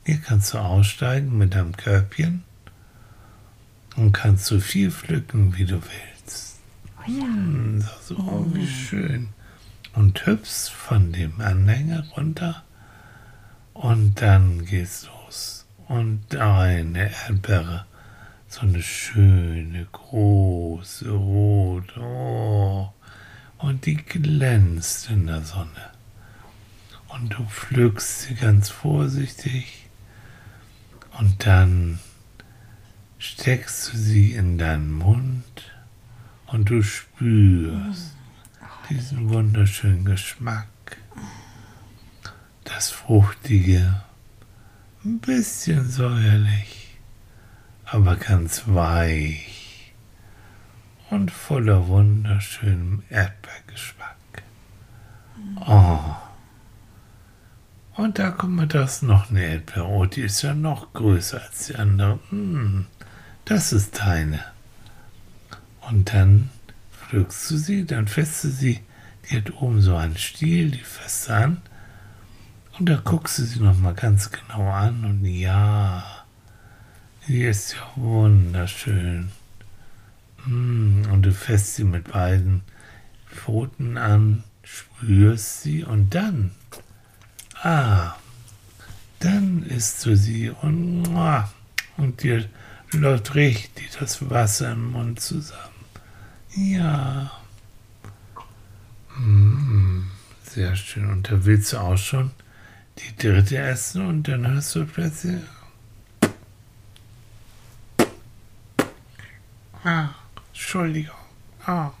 Hier 0.05 0.19
kannst 0.19 0.53
du 0.53 0.59
aussteigen 0.59 1.39
mit 1.39 1.55
deinem 1.55 1.75
Körbchen 1.75 2.43
und 3.95 4.11
kannst 4.11 4.45
so 4.45 4.59
viel 4.59 4.91
pflücken, 4.91 5.57
wie 5.57 5.65
du 5.65 5.81
willst. 5.81 6.10
Hm, 7.05 7.83
so, 8.01 8.15
oh, 8.15 8.45
wie 8.53 8.67
schön. 8.67 9.29
Und 9.93 10.25
hüpfst 10.25 10.69
von 10.69 11.11
dem 11.11 11.41
Anhänger 11.41 12.05
runter 12.15 12.63
und 13.73 14.21
dann 14.21 14.65
geht's 14.65 15.07
los. 15.07 15.65
Und 15.87 16.35
eine 16.35 17.11
Erdbeere, 17.11 17.85
so 18.47 18.61
eine 18.61 18.81
schöne, 18.81 19.87
große, 19.91 21.09
rote, 21.09 21.99
oh, 21.99 22.93
und 23.57 23.85
die 23.85 23.95
glänzt 23.95 25.09
in 25.09 25.27
der 25.27 25.41
Sonne. 25.41 25.89
Und 27.09 27.29
du 27.33 27.43
pflückst 27.43 28.21
sie 28.21 28.35
ganz 28.35 28.69
vorsichtig. 28.69 29.87
Und 31.19 31.45
dann 31.45 31.99
steckst 33.17 33.91
du 33.91 33.97
sie 33.97 34.33
in 34.33 34.57
deinen 34.57 34.91
Mund 34.91 35.43
und 36.51 36.69
du 36.69 36.83
spürst 36.83 38.15
diesen 38.89 39.29
wunderschönen 39.29 40.03
Geschmack, 40.03 40.67
das 42.65 42.89
Fruchtige, 42.89 44.01
ein 45.03 45.19
bisschen 45.19 45.89
säuerlich, 45.89 46.97
aber 47.85 48.17
ganz 48.17 48.63
weich 48.67 49.93
und 51.09 51.31
voller 51.31 51.87
wunderschönem 51.87 53.03
Erdbeergeschmack. 53.09 54.17
Oh. 55.65 55.99
Und 57.95 58.19
da 58.19 58.31
kommt 58.31 58.55
mir 58.55 58.67
das 58.67 59.01
noch 59.01 59.29
eine 59.29 59.43
Erdbeere. 59.43 59.87
Oh, 59.87 60.05
die 60.05 60.21
ist 60.21 60.41
ja 60.41 60.53
noch 60.53 60.93
größer 60.93 61.41
als 61.41 61.67
die 61.67 61.75
andere. 61.75 62.19
Hm, 62.29 62.87
das 63.45 63.73
ist 63.73 63.99
deine. 63.99 64.50
Und 65.89 66.13
dann 66.13 66.49
pflückst 66.91 67.51
du 67.51 67.57
sie, 67.57 67.85
dann 67.85 68.07
fässt 68.07 68.43
du 68.43 68.49
sie. 68.49 68.79
Die 69.29 69.37
hat 69.37 69.53
oben 69.61 69.81
so 69.81 69.95
einen 69.95 70.17
Stiel, 70.17 70.71
die 70.71 70.79
fässt 70.79 71.27
du 71.27 71.33
an. 71.35 71.61
Und 72.77 72.87
da 72.87 72.95
guckst 72.95 73.39
du 73.39 73.43
sie 73.43 73.59
nochmal 73.59 73.93
ganz 73.93 74.31
genau 74.31 74.69
an. 74.69 75.03
Und 75.05 75.25
ja, 75.25 76.03
die 77.27 77.43
ist 77.43 77.73
ja 77.73 78.01
wunderschön. 78.01 79.29
Mm, 80.45 81.03
Und 81.11 81.23
du 81.23 81.33
fässt 81.33 81.75
sie 81.75 81.83
mit 81.83 82.11
beiden 82.11 82.61
Pfoten 83.27 83.97
an, 83.97 84.43
spürst 84.63 85.61
sie 85.61 85.83
und 85.83 86.13
dann, 86.15 86.51
ah, 87.61 88.15
dann 89.19 89.63
isst 89.63 90.05
du 90.05 90.15
sie 90.15 90.49
und, 90.49 91.07
und 91.97 92.23
dir 92.23 92.45
läuft 92.91 93.35
richtig 93.35 93.91
das 93.99 94.29
Wasser 94.29 94.71
im 94.73 94.91
Mund 94.91 95.19
zusammen. 95.19 95.70
Ja. 96.55 97.31
Sehr 100.43 100.75
schön. 100.75 101.09
Und 101.09 101.29
da 101.29 101.45
willst 101.45 101.73
du 101.73 101.77
auch 101.77 101.97
schon 101.97 102.31
die 102.97 103.15
dritte 103.15 103.57
essen 103.57 104.05
und 104.05 104.27
dann 104.27 104.47
hast 104.55 104.75
du 104.75 104.85
plötzlich. 104.85 105.41
Ah, 109.83 110.09
Entschuldigung. 110.49 111.15
Ah. 111.65 111.91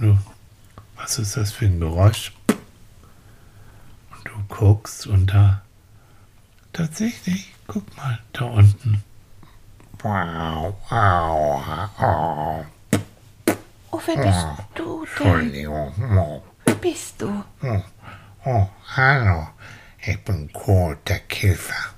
Du, 0.00 0.18
was 0.96 1.18
ist 1.18 1.36
das 1.36 1.52
für 1.52 1.66
ein 1.66 1.78
Geräusch? 1.78 2.32
Und 2.48 4.24
du 4.24 4.32
guckst 4.48 5.06
und 5.06 5.26
da, 5.26 5.62
tatsächlich, 6.72 7.52
guck 7.68 7.96
mal, 7.96 8.18
da 8.32 8.46
unten. 8.46 9.04
Wow, 10.04 10.74
wow, 10.90 11.88
wow. 11.98 12.64
Oh, 13.90 14.00
wer 14.04 14.16
bist 14.18 14.46
du 14.74 15.06
denn? 15.06 15.08
Entschuldigung. 15.08 15.92
Oh, 16.18 16.42
Wer 16.66 16.74
bist 16.74 17.22
du? 17.22 17.42
oh, 17.62 17.82
oh, 18.44 18.68
hallo. 18.96 19.48
Ich 20.06 20.22
bin 20.24 20.52
Kurt, 20.52 21.08
der 21.08 21.20
Käfer. 21.20 21.94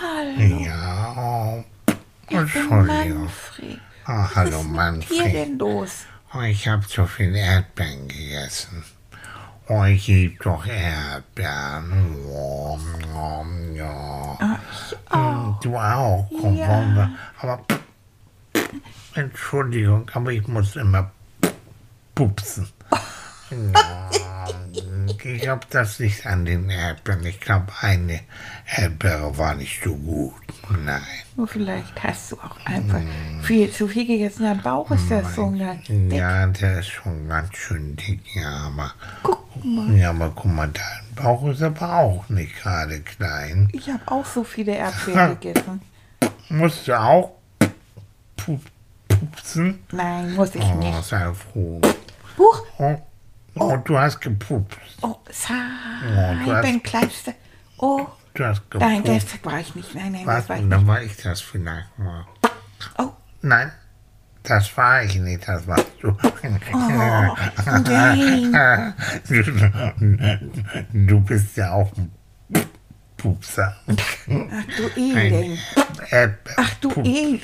Hallo, 0.00 0.58
Ja, 0.60 1.14
oh, 1.18 1.64
ich 1.88 1.96
bin 2.28 2.38
Entschuldigung. 2.38 3.22
Manfred. 3.24 3.80
Oh, 4.06 4.12
hallo, 4.36 4.50
Was 4.52 4.60
ist 4.60 4.62
mit 4.62 4.62
dir 4.62 4.76
Manfred. 4.76 5.34
denn 5.34 5.58
los? 5.58 5.90
Oh, 6.32 6.40
ich 6.42 6.68
habe 6.68 6.84
so 6.86 7.06
viel 7.06 7.34
Erdbeeren 7.34 8.06
gegessen. 8.06 8.84
Ich 9.70 10.08
liebe 10.08 10.42
doch 10.42 10.66
Erdbeeren. 10.66 12.16
Ja. 13.76 14.36
Ich 14.72 14.96
auch. 15.12 15.60
Du 15.60 15.76
auch. 15.76 16.28
Komm, 16.40 16.56
Ja. 16.56 16.66
wollen 16.68 16.96
wir. 16.96 17.10
Aber 17.40 17.60
Entschuldigung, 19.14 20.10
aber 20.12 20.32
ich 20.32 20.46
muss 20.48 20.74
immer 20.74 21.12
pupsen. 22.16 22.68
Ja, 23.50 24.48
ich 25.24 25.42
glaube, 25.42 25.66
das 25.70 25.98
liegt 25.98 26.26
an 26.26 26.44
den 26.44 26.70
Erdbeeren. 26.70 27.24
Ich 27.26 27.40
glaube, 27.40 27.66
eine 27.80 28.20
Erdbeere 28.76 29.36
war 29.38 29.54
nicht 29.54 29.82
so 29.82 29.94
gut. 29.94 30.34
Nein. 30.84 31.00
Nur 31.36 31.48
vielleicht 31.48 32.02
hast 32.02 32.32
du 32.32 32.36
auch 32.36 32.56
einfach 32.64 33.00
viel 33.42 33.70
zu 33.70 33.88
viel 33.88 34.06
gegessen. 34.06 34.44
Dein 34.44 34.62
Bauch 34.62 34.90
ist 34.90 35.10
ja 35.10 35.22
so 35.24 35.50
ganz 35.50 35.86
dick. 35.86 36.12
Ja, 36.12 36.46
der 36.46 36.78
ist 36.80 36.88
schon 36.88 37.28
ganz 37.28 37.56
schön 37.56 37.96
dick, 37.96 38.20
ja, 38.34 38.68
aber. 38.68 38.92
Guck 39.22 39.64
mal, 39.64 39.94
Ja, 39.96 40.10
aber 40.10 40.30
guck 40.34 40.46
mal, 40.52 40.68
dein 40.68 41.14
Bauch 41.24 41.46
ist 41.48 41.62
aber 41.62 41.92
auch 41.98 42.28
nicht 42.28 42.56
gerade 42.56 43.00
klein. 43.00 43.68
ich 43.72 43.88
habe 43.88 44.02
auch 44.06 44.24
so 44.26 44.44
viele 44.44 44.76
Erdbeeren 44.76 45.38
gegessen. 45.40 45.82
Musst 46.48 46.86
du 46.88 46.98
auch 47.00 47.32
pup 48.36 48.60
pupsen? 49.08 49.80
Nein, 49.92 50.34
muss 50.34 50.54
ich 50.54 50.62
Oh, 50.64 50.74
nicht. 50.76 51.04
sei 51.04 51.32
froh. 51.34 51.80
Huch, 52.38 52.62
Oh, 52.78 52.96
oh, 53.56 53.76
du 53.84 53.98
hast 53.98 54.20
gepupst. 54.20 54.78
oh, 55.02 55.16
Scheibenkleister. 56.44 57.34
Oh, 57.78 58.06
Du 58.34 58.44
hast 58.44 58.62
nein, 58.74 59.02
gepupst. 59.02 59.34
das 59.34 59.44
war 59.52 59.58
ich 59.60 59.74
nicht. 59.74 59.94
Nein, 59.94 60.12
nein, 60.12 60.26
Was? 60.26 60.46
das 60.46 60.48
war 60.48 60.56
ich 60.56 60.62
nicht. 60.62 60.72
dann 60.72 60.86
war 60.86 61.02
ich 61.02 61.16
das 61.16 61.40
vielleicht 61.40 61.98
mal. 61.98 62.24
Oh, 62.98 63.10
Nein, 63.42 63.72
das 64.44 64.76
war 64.76 65.02
ich 65.02 65.16
nicht, 65.16 65.48
das 65.48 65.66
warst 65.66 65.86
du. 66.00 66.10
Oh, 66.10 67.34
nein. 67.84 68.94
Du, 69.28 69.42
du 70.92 71.20
bist 71.20 71.56
ja 71.56 71.72
auch 71.72 71.90
ein 71.96 72.12
Pupser. 73.16 73.76
Ach 73.86 74.64
du 74.76 74.88
Elend. 75.00 75.58
Ach 76.56 76.74
du 76.80 76.90
Elend. 77.02 77.42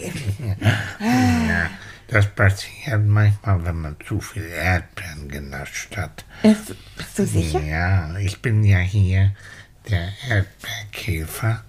Ja, 1.01 1.67
das 2.09 2.27
passiert 2.35 3.05
manchmal, 3.05 3.65
wenn 3.65 3.81
man 3.81 3.97
zu 4.07 4.21
viel 4.21 4.45
Erdbeeren 4.47 5.29
genascht 5.29 5.97
hat. 5.97 6.25
Ist, 6.43 6.75
bist 6.97 7.19
du 7.19 7.27
sicher? 7.27 7.61
Ja, 7.63 8.17
ich 8.19 8.41
bin 8.41 8.63
ja 8.65 8.79
hier 8.79 9.33
der 9.89 10.09
Erdbeerkäfer 10.29 11.65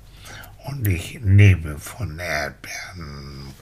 und 0.65 0.87
ich 0.87 1.19
lebe 1.23 1.79
von 1.79 2.19
Erdbeeren. 2.19 3.53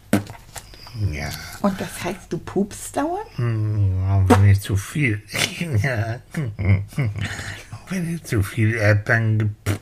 Ja, 1.11 1.29
Und 1.61 1.79
das 1.79 2.03
heißt, 2.03 2.31
du 2.31 2.37
pupst 2.37 2.95
dauernd? 2.95 3.27
wenn 3.37 4.49
ich 4.49 4.61
zu 4.61 4.77
viel, 4.77 5.21
ja, 5.83 6.19
wenn 7.89 8.15
ich 8.15 8.23
zu 8.23 8.41
viel 8.41 8.73
Erdbeeren 8.75 9.55
ge 9.65 9.75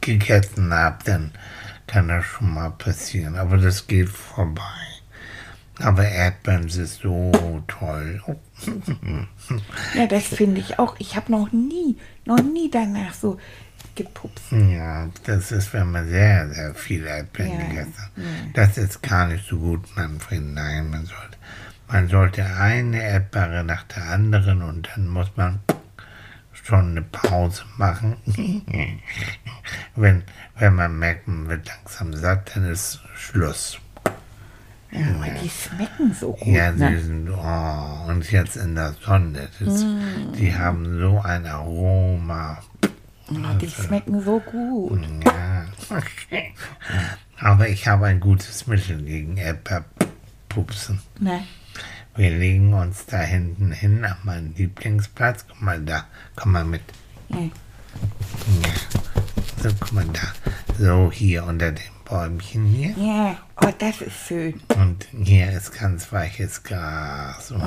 gegessen 0.00 0.72
habe, 0.72 0.98
dann 1.04 1.32
kann 1.86 2.08
das 2.08 2.24
schon 2.24 2.52
mal 2.52 2.70
passieren. 2.70 3.36
Aber 3.36 3.56
das 3.56 3.86
geht 3.86 4.08
vorbei. 4.08 4.62
Aber 5.78 6.08
Erdbeeren 6.08 6.68
sind 6.68 6.88
so 6.88 7.62
toll. 7.66 8.22
Oh. 8.26 8.36
Ja, 9.94 10.06
das 10.06 10.24
finde 10.24 10.60
ich 10.60 10.78
auch. 10.78 10.96
Ich 10.98 11.16
habe 11.16 11.30
noch 11.30 11.52
nie, 11.52 11.98
noch 12.24 12.42
nie 12.42 12.70
danach 12.70 13.12
so 13.12 13.38
gepupst. 13.94 14.44
Ja, 14.50 15.08
das 15.24 15.52
ist, 15.52 15.72
wenn 15.74 15.90
man 15.90 16.08
sehr, 16.08 16.48
sehr 16.48 16.74
viel 16.74 17.04
Erdbeeren 17.04 17.52
Ja, 17.52 17.66
gegessen 17.66 17.98
hat. 17.98 18.10
Das 18.54 18.78
ist 18.78 19.02
gar 19.02 19.26
nicht 19.28 19.46
so 19.46 19.58
gut, 19.58 19.84
Manfred. 19.96 20.42
Nein, 20.42 20.90
man 20.90 21.04
sollte 21.04 21.36
man 21.88 22.08
sollte 22.08 22.44
eine 22.44 23.00
Erdbeere 23.00 23.62
nach 23.62 23.84
der 23.84 24.06
anderen 24.10 24.62
und 24.62 24.88
dann 24.92 25.08
muss 25.08 25.30
man 25.36 25.60
schon 26.66 26.90
eine 26.90 27.02
Pause 27.02 27.62
machen. 27.76 28.16
wenn, 29.94 30.24
wenn 30.58 30.74
man 30.74 30.98
merkt, 30.98 31.28
man 31.28 31.48
wird 31.48 31.66
langsam 31.66 32.12
satt, 32.14 32.54
dann 32.54 32.64
ist 32.64 33.00
Schluss. 33.14 33.78
Ja, 34.90 35.06
aber 35.14 35.28
die 35.42 35.48
schmecken 35.48 36.12
so 36.12 36.32
gut. 36.32 36.46
Ja, 36.46 36.72
sie 36.72 36.78
ne? 36.78 37.00
sind, 37.00 37.30
oh, 37.30 38.08
und 38.08 38.30
jetzt 38.30 38.56
in 38.56 38.74
der 38.74 38.94
Sonne, 39.04 39.48
das, 39.60 39.84
die 40.38 40.54
haben 40.54 41.00
so 41.00 41.20
ein 41.20 41.46
Aroma. 41.46 42.62
Ja, 43.30 43.54
die 43.54 43.68
schmecken 43.68 44.22
so 44.22 44.40
gut. 44.40 45.06
Ja. 45.24 45.66
Aber 47.38 47.68
ich 47.68 47.86
habe 47.86 48.06
ein 48.06 48.20
gutes 48.20 48.66
Mittel 48.66 49.02
gegen 49.02 49.36
Erdbeerpupsen. 49.36 51.00
Ne? 51.20 51.42
Wir 52.16 52.30
legen 52.30 52.72
uns 52.72 53.04
da 53.06 53.18
hinten 53.20 53.72
hin 53.72 54.04
an 54.04 54.16
meinen 54.24 54.54
Lieblingsplatz. 54.56 55.44
Guck 55.48 55.60
mal 55.60 55.80
da, 55.80 56.06
komm 56.34 56.52
mal 56.52 56.64
mit. 56.64 56.82
Ja. 57.28 57.38
Ja. 57.38 58.72
So, 59.62 59.68
guck 59.80 59.92
mal 59.92 60.06
da. 60.12 60.32
So, 60.78 61.10
hier 61.12 61.44
unter 61.44 61.72
dem 61.72 61.82
Bäumchen 62.04 62.66
hier. 62.66 62.90
ja, 62.96 63.36
oh, 63.60 63.72
das 63.78 64.00
ist 64.00 64.26
schön. 64.28 64.60
Und 64.76 65.06
hier 65.24 65.50
ist 65.52 65.78
ganz 65.78 66.10
weiches 66.12 66.62
Gras. 66.62 67.50
Und, 67.50 67.62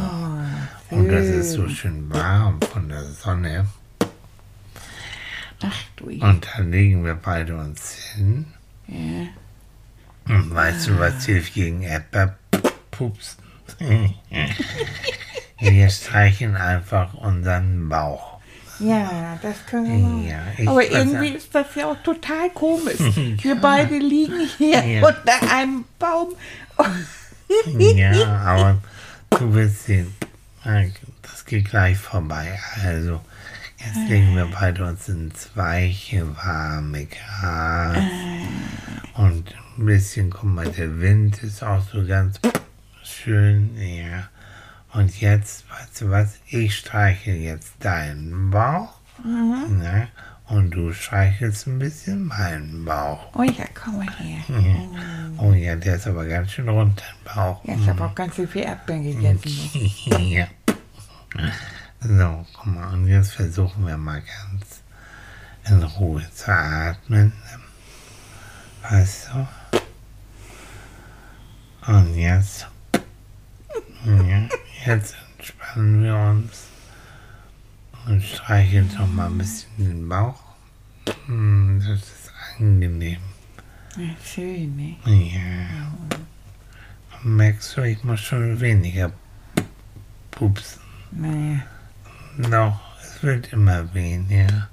und 0.92 1.10
das 1.10 1.26
ist 1.26 1.52
so 1.54 1.68
schön 1.68 2.10
warm 2.10 2.60
von 2.62 2.88
der 2.90 3.04
Sonne. 3.04 3.68
Ach 5.62 5.84
du, 5.98 6.06
Und 6.06 6.48
da 6.56 6.62
legen 6.62 7.04
wir 7.04 7.16
beide 7.16 7.58
uns 7.58 7.96
hin. 8.16 8.46
ja. 8.88 9.28
Und 10.28 10.54
weißt 10.54 10.88
du, 10.88 11.00
was 11.00 11.26
hilft 11.26 11.56
gegen 11.56 11.82
Erdbeerpupsen? 11.82 13.44
wir 15.60 15.89
streichen 15.89 16.56
einfach 16.56 17.13
unseren 17.13 17.89
Bauch. 17.89 18.39
Ja, 18.80 19.38
das 19.42 19.65
können 19.65 20.24
wir. 20.24 20.30
Ja, 20.30 20.70
Aber 20.72 20.89
irgendwie 20.89 21.30
ist 21.30 21.54
das 21.54 21.68
ja 21.76 21.88
auch 21.92 22.02
total 22.02 22.50
komisch. 22.52 23.00
Wir 23.44 23.56
beide 23.56 23.98
liegen 23.98 24.48
hier 24.58 24.82
Ja. 24.86 25.06
unter 25.08 25.52
einem 25.54 25.84
Baum. 25.98 26.30
Ja, 27.78 28.28
aber 28.46 28.78
du 29.32 29.54
wirst 29.56 29.86
sehen, 29.86 30.13
das 31.24 31.46
geht 31.46 31.65
gleich 31.70 31.98
vorbei. 31.98 32.60
Also, 32.86 33.20
jetzt 33.80 34.08
legen 34.08 34.36
wir 34.36 34.46
beide 34.46 34.86
uns 34.86 35.10
ins 35.10 35.50
weiche, 35.56 36.28
warme 36.38 37.08
Gras. 37.08 37.98
Und 39.15 39.52
ein 39.80 39.86
bisschen, 39.86 40.30
guck 40.30 40.44
mal, 40.44 40.68
der 40.70 41.02
Wind 41.02 41.42
ist 41.42 41.63
auch 41.63 41.82
so 41.92 42.06
ganz 42.06 42.39
schön, 43.10 43.76
ja. 43.78 44.30
Und 44.93 45.19
jetzt, 45.22 45.69
weißt 45.69 46.02
du 46.02 46.10
was, 46.10 46.36
ich 46.48 46.76
streiche 46.76 47.32
jetzt 47.32 47.74
deinen 47.80 48.50
Bauch. 48.50 49.00
Ne? 49.24 50.08
Und 50.48 50.72
du 50.72 50.93
streichelst 50.93 51.67
ein 51.67 51.78
bisschen 51.78 52.26
meinen 52.26 52.84
Bauch. 52.86 53.28
Oh 53.36 53.43
ja, 53.43 53.65
komm 53.76 53.98
mal 53.98 54.10
her. 54.17 54.43
Oh 55.38 55.54
ja, 55.54 55.76
der 55.76 55.95
ist 55.98 56.08
aber 56.08 56.26
ganz 56.26 56.52
schön 56.52 56.67
rund, 56.67 57.00
dein 57.00 57.36
Bauch. 57.36 57.63
Ja, 57.65 57.76
ich 57.76 57.88
habe 57.88 58.04
auch 58.04 58.15
ganz 58.15 58.36
viel 58.36 58.58
Erdbeeren 58.58 59.04
gegessen. 59.04 59.52
ja. 60.30 60.48
So, 62.02 62.45
guck 62.54 62.65
mal, 62.65 62.93
und 62.93 63.08
jetzt 63.08 63.34
versuchen 63.34 63.86
wir 63.86 63.98
mal 63.98 64.22
ganz 64.22 64.82
in 65.67 65.84
Ruhe 65.84 66.24
zu 66.34 66.52
atmen. 66.52 67.34
Weißt 68.89 69.30
du? 69.34 69.48
Und 71.91 72.15
jetzt, 72.15 72.67
ja, 74.06 74.48
jetzt 74.86 75.16
entspannen 75.38 76.04
wir 76.04 76.16
uns 76.16 76.68
und 78.08 78.24
streicheln 78.24 78.90
doch 78.98 79.08
mal 79.08 79.28
ein 79.28 79.38
bisschen 79.38 79.70
den 79.78 80.10
Bauch. 80.10 80.40
Hm, 81.26 81.80
Das 81.88 82.00
ist 82.00 82.32
angenehm. 82.58 83.18
Ja, 83.98 84.10
schön, 84.24 84.76
ne? 84.76 84.96
Ja. 85.06 85.92
Merkst 87.24 87.76
du, 87.76 87.82
ich 87.84 88.04
muss 88.04 88.22
schon 88.22 88.60
weniger 88.62 89.12
pupsen. 90.32 90.82
Naja, 91.12 91.60
Doch, 92.38 92.80
es 93.02 93.22
wird 93.24 93.52
immer 93.52 93.94
weniger. 93.94 94.70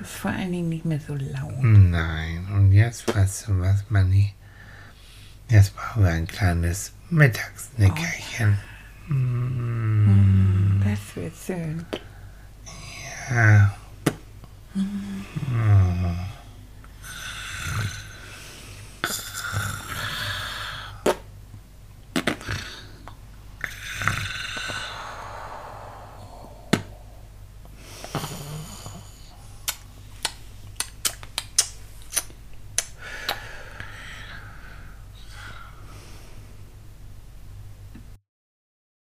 ist 0.00 0.10
vor 0.12 0.30
allen 0.32 0.52
Dingen 0.52 0.68
nicht 0.68 0.84
mehr 0.84 1.00
so 1.00 1.14
laut. 1.14 1.62
Nein, 1.62 2.46
und 2.52 2.72
jetzt 2.72 3.14
weißt 3.14 3.48
du 3.48 3.60
was, 3.60 3.84
Manni? 3.88 4.34
Jetzt 5.48 5.74
brauchen 5.74 6.04
wir 6.04 6.10
ein 6.10 6.26
kleines 6.26 6.92
Mittagsnickerchen. 7.10 8.58
Mm, 9.08 10.82
Das 10.84 11.16
wird 11.16 11.32
schön. 11.46 11.84
ja. 13.30 13.74
Mm. 14.74 16.16